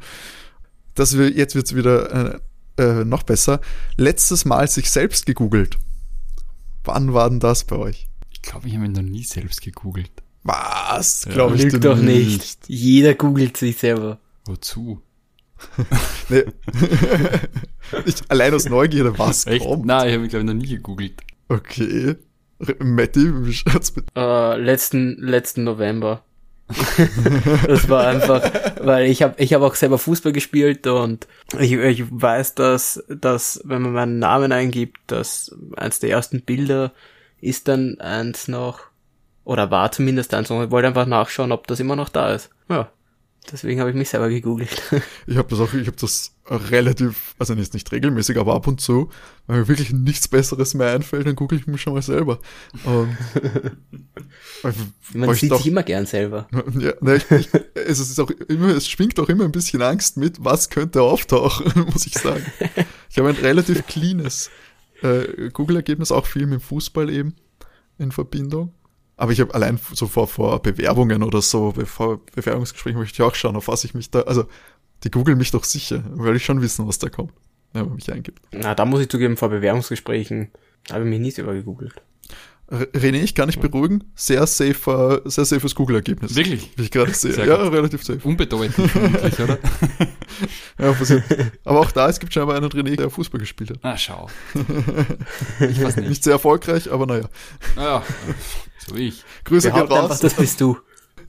[0.96, 2.40] Das wir, jetzt wird's wieder
[2.78, 3.62] äh, äh, noch besser.
[3.98, 5.78] Letztes Mal sich selbst gegoogelt.
[6.84, 8.08] Wann war denn das bei euch?
[8.44, 10.12] Ich glaube, ich habe mich noch nie selbst gegoogelt.
[10.44, 11.24] Was?
[11.26, 11.32] Ja.
[11.32, 12.40] Glaube ich Lügt doch nicht.
[12.40, 12.60] nicht.
[12.68, 14.20] Jeder googelt sich selber.
[14.46, 15.02] Wozu?
[16.30, 16.44] nee.
[18.06, 19.66] ich, allein aus Neugierde, was Echt?
[19.66, 19.86] kommt?
[19.86, 21.22] Nein, ich habe mich, glaube ich, noch nie gegoogelt.
[21.48, 22.18] Okay.
[22.80, 24.06] Matti, wie schaut's mit?
[24.18, 26.24] Uh, letzten, letzten November.
[27.68, 28.42] das war einfach,
[28.82, 31.28] weil ich habe ich hab auch selber Fußball gespielt und
[31.60, 36.94] ich, ich weiß, dass, dass wenn man meinen Namen eingibt, dass eins der ersten Bilder
[37.44, 38.80] ist dann eins noch,
[39.44, 40.64] oder war zumindest eins noch.
[40.64, 42.50] Ich wollte einfach nachschauen, ob das immer noch da ist.
[42.70, 42.92] Ja,
[43.52, 44.82] Deswegen habe ich mich selber gegoogelt.
[45.28, 48.82] Ich habe das auch, ich habe das relativ, also nicht, nicht regelmäßig, aber ab und
[48.82, 49.10] zu,
[49.48, 52.40] weil mir wirklich nichts Besseres mehr einfällt, dann google ich mich schon mal selber.
[54.64, 56.48] Um, Man sieht doch, sich immer gern selber.
[56.80, 60.18] Ja, ne, ich, ich, es ist auch immer, es schwingt auch immer ein bisschen Angst
[60.18, 62.46] mit, was könnte auftauchen, muss ich sagen.
[63.10, 64.50] Ich habe ein relativ cleanes
[65.04, 67.36] äh, Google-Ergebnis, auch viel mit Fußball eben
[67.98, 68.74] in Verbindung.
[69.16, 73.36] Aber ich habe allein so vor, vor Bewerbungen oder so, vor Bewerbungsgesprächen möchte ich auch
[73.36, 74.46] schauen, auf was ich mich da, also
[75.04, 77.34] die googeln mich doch sicher, weil ich schon wissen, was da kommt,
[77.74, 78.42] wenn man mich eingibt.
[78.52, 80.50] Na, da muss ich zugeben, vor Bewerbungsgesprächen
[80.92, 82.02] habe ich mich nie selber gegoogelt.
[82.74, 86.36] René, ich kann dich beruhigen, sehr safe, sehr safes Google-Ergebnis.
[86.36, 86.72] Wirklich?
[86.76, 87.34] Wie ich gerade sehe.
[87.34, 87.72] Sehr ja, gut.
[87.72, 88.20] relativ safe.
[88.24, 89.60] Unbedeutend vermutlich, oder?
[90.80, 90.96] ja,
[91.66, 93.80] Aber auch da, es gibt scheinbar einen René, der Fußball gespielt hat.
[93.84, 94.28] Na, schau.
[95.60, 96.10] ich weiß nicht.
[96.10, 97.30] Nicht sehr erfolgreich, aber naja.
[97.76, 98.04] Naja,
[98.88, 99.24] so wie ich.
[99.44, 100.04] Grüße gehen raus.
[100.04, 100.78] Einfach, das bist du.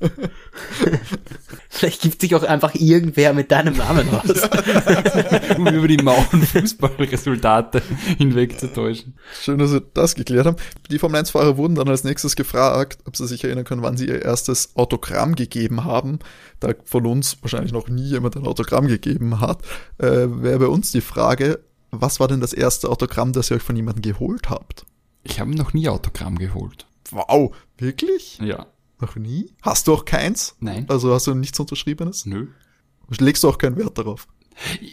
[1.68, 4.48] Vielleicht gibt sich auch einfach irgendwer mit deinem Namen aus.
[5.56, 7.82] um über die mauen Fußballresultate
[8.18, 9.14] hinweg zu täuschen.
[9.40, 10.56] Schön, dass wir das geklärt haben.
[10.90, 14.06] Die Formel 1-Fahrer wurden dann als nächstes gefragt, ob sie sich erinnern können, wann sie
[14.06, 16.18] ihr erstes Autogramm gegeben haben.
[16.60, 19.62] Da von uns wahrscheinlich noch nie jemand ein Autogramm gegeben hat,
[19.98, 23.62] äh, wäre bei uns die Frage, was war denn das erste Autogramm, das ihr euch
[23.62, 24.84] von jemandem geholt habt?
[25.22, 26.86] Ich habe noch nie Autogramm geholt.
[27.10, 28.38] Wow, wirklich?
[28.38, 28.66] Ja.
[29.00, 29.52] Noch nie?
[29.62, 30.56] Hast du auch keins?
[30.60, 30.86] Nein.
[30.88, 32.26] Also hast du nichts unterschriebenes?
[32.26, 32.48] Nö.
[33.18, 34.26] Legst du auch keinen Wert darauf?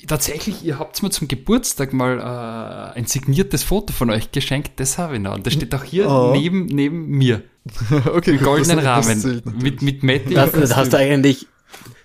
[0.08, 4.98] Tatsächlich, ihr habt mir zum Geburtstag mal äh, ein signiertes Foto von euch geschenkt, das
[4.98, 5.36] habe ich noch.
[5.36, 6.32] Und das steht auch hier oh.
[6.34, 7.44] neben, neben mir.
[8.14, 9.42] okay, Im goldenen Rahmen.
[9.62, 10.34] Mit, mit Matti.
[10.34, 11.48] Das, das hast du eigentlich,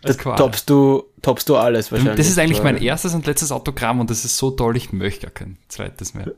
[0.03, 2.17] das toppst du, toppst du alles wahrscheinlich.
[2.17, 5.23] Das ist eigentlich mein erstes und letztes Autogramm und das ist so toll, ich möchte
[5.23, 6.33] gar kein zweites mehr.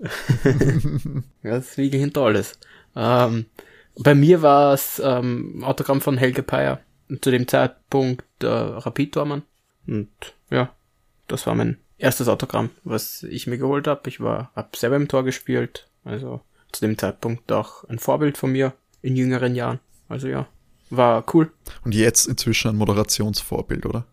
[1.43, 2.59] ja, das ist wirklich ein tolles.
[2.95, 3.47] Ähm,
[3.99, 6.81] bei mir war es ähm, Autogramm von Helge Peyer.
[7.21, 9.43] Zu dem Zeitpunkt äh, Rapid-Tormann.
[9.87, 10.11] Und
[10.51, 10.75] ja,
[11.27, 14.09] das war mein erstes Autogramm, was ich mir geholt habe.
[14.09, 15.89] Ich war, hab selber im Tor gespielt.
[16.05, 16.41] Also
[16.73, 19.81] zu dem Zeitpunkt auch ein Vorbild von mir in jüngeren Jahren.
[20.09, 20.47] Also ja,
[20.91, 21.51] war cool.
[21.85, 24.07] Und jetzt inzwischen ein Moderationsvorbild, oder?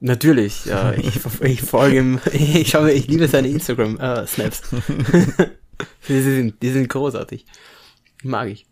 [0.00, 0.92] Natürlich, ja.
[0.92, 4.72] Ich, ich folge ihm, ich schaue, ich liebe seine Instagram-Snaps.
[4.72, 5.48] Äh,
[6.08, 7.46] die, sind, die sind großartig.
[8.24, 8.66] Mag ich.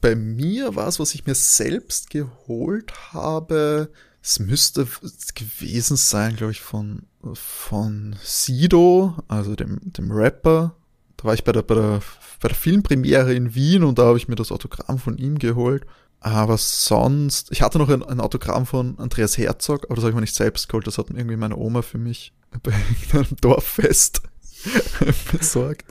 [0.00, 3.90] Bei mir war es, was ich mir selbst geholt habe.
[4.22, 4.86] Es müsste
[5.34, 7.02] gewesen sein, glaube ich, von,
[7.34, 10.74] von Sido, also dem, dem Rapper.
[11.16, 12.00] Da war ich bei der, bei der,
[12.40, 15.84] bei der Filmpremiere in Wien und da habe ich mir das Autogramm von ihm geholt.
[16.20, 20.14] Aber sonst, ich hatte noch ein, ein Autogramm von Andreas Herzog, aber das habe ich
[20.16, 22.32] mir nicht selbst geholt, das hat irgendwie meine Oma für mich
[22.62, 22.72] bei
[23.12, 24.22] einem Dorffest
[25.32, 25.84] besorgt.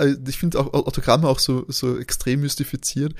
[0.00, 3.14] Also ich finde auch Autogramme auch so, so extrem mystifiziert.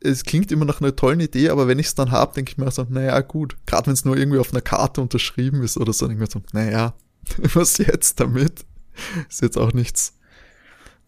[0.00, 2.58] Es klingt immer nach einer tollen Idee, aber wenn ich es dann habe, denke ich
[2.58, 3.56] mir so, naja, gut.
[3.66, 6.40] Gerade wenn es nur irgendwie auf einer Karte unterschrieben ist oder so, denke ich mir
[6.40, 6.94] so, naja,
[7.54, 8.64] was jetzt damit?
[9.28, 10.14] Ist jetzt auch nichts,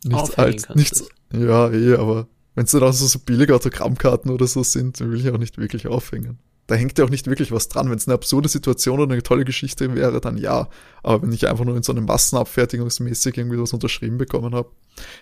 [0.05, 4.47] nichts alt, nichts, ja, eh, aber wenn es dann auch so, so billige Autogrammkarten oder
[4.47, 6.39] so sind, dann will ich auch nicht wirklich aufhängen.
[6.69, 7.91] Da hängt ja auch nicht wirklich was dran.
[7.91, 10.69] Wenn es eine absurde Situation oder eine tolle Geschichte wäre, dann ja.
[11.03, 14.71] Aber wenn ich einfach nur in so einem Massenabfertigungsmäßig irgendwie was unterschrieben bekommen habe,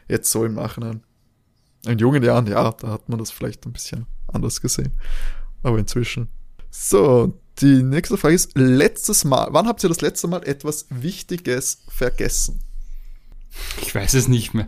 [0.09, 1.05] jetzt so im Nachhinein.
[1.87, 4.93] In jungen Jahren, ja, da hat man das vielleicht ein bisschen anders gesehen.
[5.63, 6.29] Aber inzwischen.
[6.71, 11.85] So, die nächste Frage ist, letztes Mal, wann habt ihr das letzte Mal etwas Wichtiges
[11.89, 12.59] vergessen?
[13.81, 14.67] Ich weiß es nicht mehr.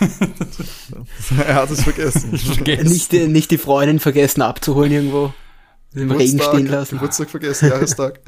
[1.46, 2.38] er hat es vergessen.
[2.38, 2.88] vergessen.
[2.88, 5.34] Nicht, nicht die Freundin vergessen abzuholen irgendwo.
[5.94, 6.96] Im Regen stehen lassen.
[6.96, 8.20] Geburtstag vergessen, Jahrestag.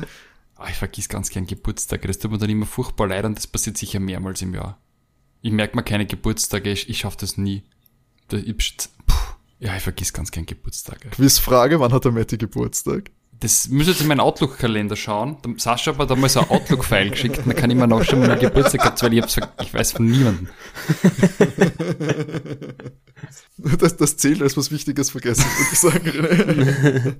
[0.58, 2.06] oh, ich vergiss ganz gern Geburtstage.
[2.08, 4.78] Das tut mir dann immer furchtbar leid und das passiert sicher mehrmals im Jahr.
[5.40, 7.62] Ich merke mir keine Geburtstage, ich, ich schaffe das nie.
[8.32, 8.76] Ich,
[9.60, 11.10] ja, ich vergiss ganz gern Geburtstage.
[11.10, 13.10] Quizfrage, wann hat der Matti Geburtstag?
[13.40, 15.36] Das müsste jetzt in meinen Outlook-Kalender schauen.
[15.58, 18.30] Sascha hat mir da mal so ein Outlook-File geschickt, dann kann ich mir nachschauen, wann
[18.30, 20.48] er Geburtstag hat, weil ich, hab's, ich weiß von niemandem.
[23.58, 27.16] Das, das zählt als was Wichtiges vergessen, würde ich sagen.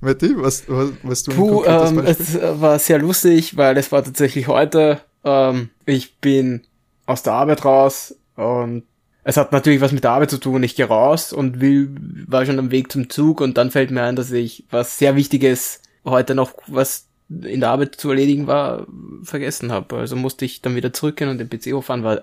[0.00, 4.48] Matti, was, was, was du Puh, ähm, es war sehr lustig, weil es war tatsächlich
[4.48, 5.00] heute.
[5.24, 6.62] Ähm, ich bin
[7.06, 8.84] aus der Arbeit raus und
[9.22, 10.62] es hat natürlich was mit der Arbeit zu tun.
[10.62, 11.94] Ich gehe raus und will,
[12.26, 15.16] war schon am Weg zum Zug und dann fällt mir ein, dass ich was sehr
[15.16, 18.86] Wichtiges heute noch, was in der Arbeit zu erledigen war,
[19.22, 19.96] vergessen habe.
[19.96, 22.22] Also musste ich dann wieder zurückgehen und den PC hochfahren, war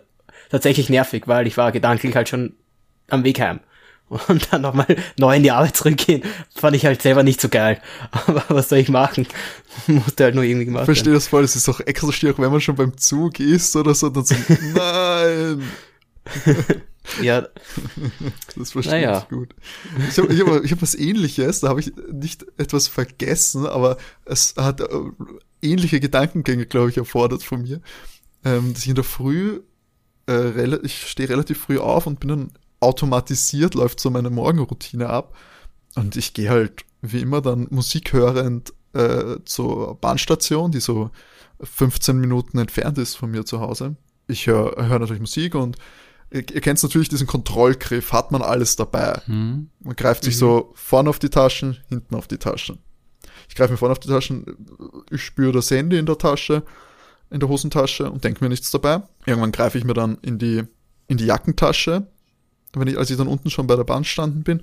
[0.50, 2.54] tatsächlich nervig, weil ich war gedanklich halt schon
[3.10, 3.60] am Weg heim.
[4.10, 4.88] Und dann nochmal
[5.18, 6.24] neu in die Arbeit zurückgehen,
[6.56, 7.82] fand ich halt selber nicht so geil.
[8.12, 9.28] Aber was soll ich machen?
[9.88, 12.62] Musste halt nur irgendwie gemacht Verstehe das voll, es ist auch extra schwierig, wenn man
[12.62, 14.36] schon beim Zug ist oder so, dann so,
[14.74, 15.62] nein!
[17.22, 17.48] ja.
[18.56, 19.20] Das verstehe naja.
[19.20, 19.56] ich gut.
[20.10, 23.98] Ich habe ich hab, ich hab was ähnliches, da habe ich nicht etwas vergessen, aber
[24.26, 24.88] es hat äh,
[25.62, 27.82] ähnliche Gedankengänge, glaube ich, erfordert von mir.
[28.44, 29.62] Ähm, dass ich in der Früh,
[30.30, 35.36] äh, ich stehe relativ früh auf und bin dann automatisiert, läuft so meine Morgenroutine ab.
[35.96, 41.12] Und ich gehe halt wie immer dann Musik hörend äh, zur Bahnstation, die so
[41.62, 43.96] 15 Minuten entfernt ist von mir zu Hause.
[44.28, 45.78] Ich höre hör natürlich Musik und
[46.32, 49.22] ihr, kennt natürlich diesen Kontrollgriff, hat man alles dabei.
[49.28, 49.70] Mhm.
[49.80, 50.40] Man greift sich mhm.
[50.40, 52.80] so vorne auf die Taschen, hinten auf die Taschen.
[53.50, 54.46] Ich greife mir vorne auf die Taschen,
[55.10, 56.64] ich spüre das Handy in der Tasche,
[57.30, 59.04] in der Hosentasche und denke mir nichts dabei.
[59.26, 60.64] Irgendwann greife ich mir dann in die,
[61.08, 62.08] in die Jackentasche,
[62.74, 64.60] wenn ich, als ich dann unten schon bei der Bahn standen bin,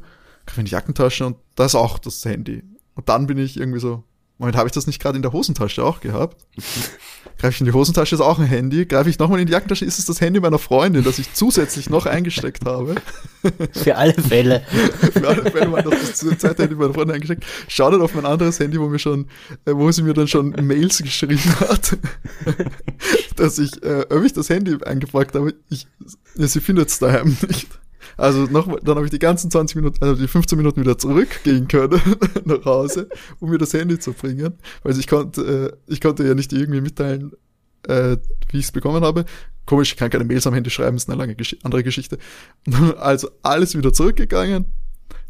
[0.47, 2.62] greife ich in die Jackentasche und da ist auch das Handy.
[2.95, 4.05] Und dann bin ich irgendwie so,
[4.39, 6.45] Moment, habe ich das nicht gerade in der Hosentasche auch gehabt?
[7.39, 8.85] Greife ich in die Hosentasche, ist auch ein Handy.
[8.87, 11.91] Greife ich nochmal in die Jackentasche, ist es das Handy meiner Freundin, das ich zusätzlich
[11.91, 12.97] noch eingesteckt habe.
[13.72, 14.64] Für alle Fälle.
[15.12, 17.45] Für alle Fälle war das zu der Zeit Handy meiner Freundin eingesteckt.
[17.68, 19.26] Schau dann auf mein anderes Handy, wo mir schon,
[19.66, 21.97] äh, wo sie mir dann schon Mails geschrieben hat,
[23.37, 25.55] dass ich, äh, ob ich das Handy eingepackt habe.
[25.70, 25.87] Ich,
[26.37, 27.68] ja, sie findet es daheim nicht.
[28.17, 31.69] Also noch, dann habe ich die ganzen 20 Minuten, also die 15 Minuten wieder zurückgehen
[31.69, 32.01] können
[32.45, 33.09] nach Hause,
[33.41, 36.81] um mir das Handy zu bringen, weil ich konnte, äh, ich konnte ja nicht irgendwie
[36.81, 37.33] mitteilen,
[37.89, 38.17] äh,
[38.51, 39.25] wie ich es bekommen habe.
[39.67, 42.19] Komisch, ich kann keine Mails am Handy schreiben, ist eine lange Gesch andere Geschichte.
[42.99, 44.67] Also alles wieder zurückgegangen.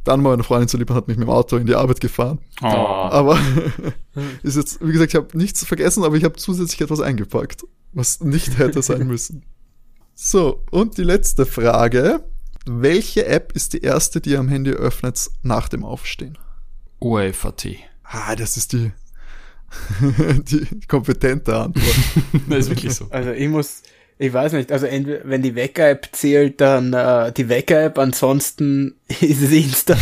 [0.03, 2.39] Dann meine Freundin zu lieb hat mich mit dem Auto in die Arbeit gefahren.
[2.63, 2.67] Oh.
[2.67, 3.39] Aber
[4.43, 7.65] ist jetzt, wie gesagt, ich habe nichts vergessen, aber ich habe zusätzlich etwas eingepackt,
[7.95, 9.45] was nicht hätte sein müssen.
[10.15, 12.23] So, und die letzte Frage.
[12.67, 16.39] Welche App ist die erste, die ihr am Handy öffnet nach dem Aufstehen?
[17.01, 17.67] OFAT.
[18.05, 18.93] Ah, das ist die,
[20.49, 21.97] die kompetente Antwort.
[22.49, 23.07] das ist wirklich so.
[23.11, 23.83] Also ich muss,
[24.17, 29.51] ich weiß nicht, also wenn die Wecker-App zählt, dann äh, die Wecker-App, ansonsten ist es
[29.51, 29.97] Insta.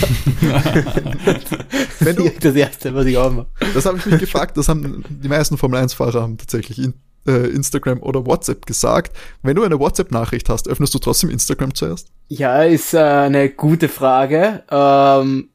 [1.99, 3.49] wenn du, das erste, was ich auch mache.
[3.75, 6.79] Das habe ich mich gefragt, das haben die meisten Formel-1-Fahrer haben tatsächlich
[7.27, 9.17] äh, Instagram oder WhatsApp gesagt.
[9.43, 12.09] Wenn du eine WhatsApp-Nachricht hast, öffnest du trotzdem Instagram zuerst?
[12.35, 14.63] Ja, ist äh, eine gute Frage.
[14.71, 15.51] Ähm,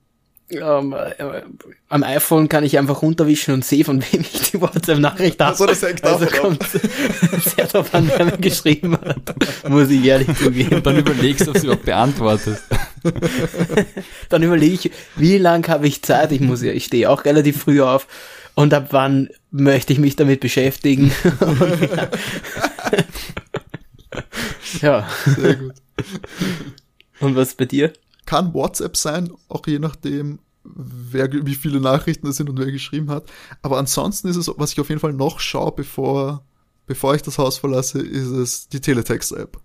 [0.51, 1.41] ähm, äh,
[1.89, 5.53] am iPhone kann ich einfach runterwischen und sehe, von wem ich die WhatsApp-Nachricht habe.
[5.53, 10.27] Also das hängt also kommt sehr darauf an, wer mir geschrieben hat, muss ich ehrlich
[10.37, 10.75] zugeben.
[10.75, 12.61] Und dann überlegst du, ob sie überhaupt beantwortest.
[14.29, 16.31] dann überlege ich, wie lang habe ich Zeit?
[16.31, 18.05] Ich muss ja, ich stehe auch relativ früh auf
[18.53, 21.11] und ab wann möchte ich mich damit beschäftigen.
[24.81, 25.07] ja.
[25.25, 25.73] Sehr gut.
[27.19, 27.93] Und was bei dir?
[28.27, 33.09] kann WhatsApp sein, auch je nachdem, wer, wie viele Nachrichten es sind und wer geschrieben
[33.09, 33.23] hat.
[33.63, 36.45] Aber ansonsten ist es, was ich auf jeden Fall noch schaue, bevor,
[36.85, 39.59] bevor ich das Haus verlasse, ist es die Teletext-App.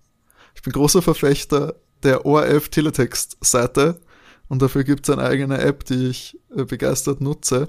[0.55, 4.01] Ich bin großer Verfechter der ORF Teletext-Seite
[4.49, 7.69] und dafür gibt es eine eigene App, die ich äh, begeistert nutze.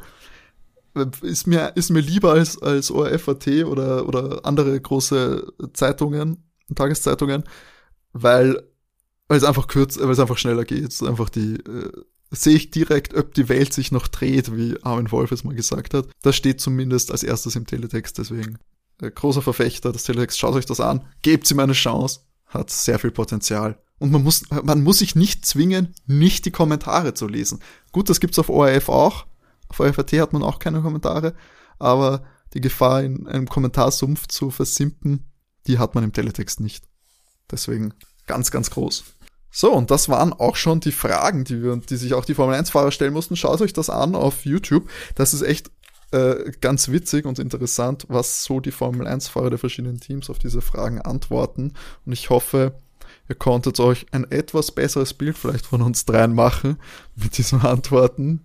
[1.22, 6.44] Ist mir, ist mir lieber als, als ORF.at oder, oder andere große Zeitungen,
[6.76, 7.46] Tageszeitungen,
[8.14, 8.64] weil,
[9.28, 11.02] weil es einfach kürzer, weil es einfach schneller geht.
[11.04, 11.92] Einfach die, äh,
[12.32, 15.94] sehe ich direkt, ob die Welt sich noch dreht, wie Armin Wolf es mal gesagt
[15.94, 16.08] hat.
[16.22, 18.58] Das steht zumindest als erstes im Teletext, deswegen
[19.02, 20.40] äh, großer Verfechter des Teletext.
[20.40, 23.80] Schaut euch das an, gebt ihm eine Chance, hat sehr viel Potenzial.
[24.00, 27.60] Und man muss, man muss sich nicht zwingen, nicht die Kommentare zu lesen.
[27.92, 29.26] Gut, das gibt's auf ORF auch.
[29.70, 31.34] Auf ORFAT hat man auch keine Kommentare,
[31.80, 35.32] aber die Gefahr, in einem Kommentarsumpf zu versimpen,
[35.68, 36.86] die hat man im Teletext nicht.
[37.54, 37.94] Deswegen
[38.28, 39.04] ganz, ganz groß.
[39.56, 42.60] So, und das waren auch schon die Fragen, die wir, die sich auch die Formel
[42.60, 43.36] 1-Fahrer stellen mussten.
[43.36, 44.90] Schaut euch das an auf YouTube.
[45.14, 45.70] Das ist echt
[46.12, 50.62] äh, ganz witzig und interessant, was so die Formel 1-Fahrer der verschiedenen Teams auf diese
[50.62, 51.74] Fragen antworten.
[52.04, 52.74] Und ich hoffe,
[53.30, 56.80] ihr konntet euch ein etwas besseres Bild vielleicht von uns dreien machen
[57.16, 58.42] mit diesen Antworten.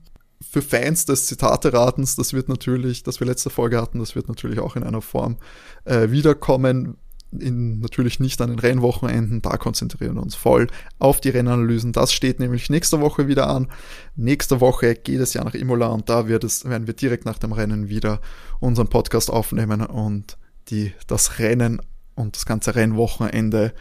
[0.50, 4.60] Für Fans des Zitate-Ratens, das wird natürlich, das wir letzte Folge hatten, das wird natürlich
[4.60, 5.38] auch in einer Form
[5.84, 6.98] äh, wiederkommen
[7.32, 10.66] in, natürlich nicht an den Rennwochenenden, da konzentrieren wir uns voll
[10.98, 11.92] auf die Rennanalysen.
[11.92, 13.68] Das steht nämlich nächste Woche wieder an.
[14.16, 17.38] Nächste Woche geht es ja nach Imola und da wird es, werden wir direkt nach
[17.38, 18.20] dem Rennen wieder
[18.60, 21.80] unseren Podcast aufnehmen und die, das Rennen
[22.14, 23.74] und das ganze Rennwochenende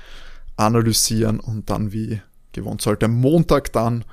[0.57, 2.21] analysieren und dann wie
[2.51, 4.03] gewohnt sollte Montag dann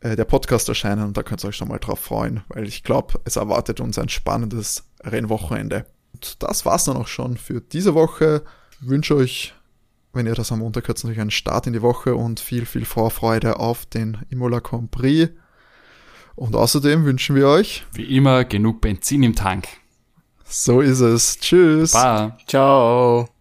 [0.00, 2.82] äh, der Podcast erscheinen und da könnt ihr euch schon mal drauf freuen, weil ich
[2.82, 5.86] glaube, es erwartet uns ein spannendes Rennwochenende.
[6.14, 8.42] Und das war's dann auch schon für diese Woche
[8.80, 9.54] wünsche euch,
[10.12, 12.84] wenn ihr das am Montag hört, natürlich einen Start in die Woche und viel, viel
[12.84, 15.30] Vorfreude auf den Imola Grand Prix.
[16.36, 19.68] Und außerdem wünschen wir euch wie immer genug Benzin im Tank.
[20.44, 21.38] So ist es.
[21.38, 21.92] Tschüss.
[21.92, 22.32] Bye.
[22.46, 23.30] Ciao.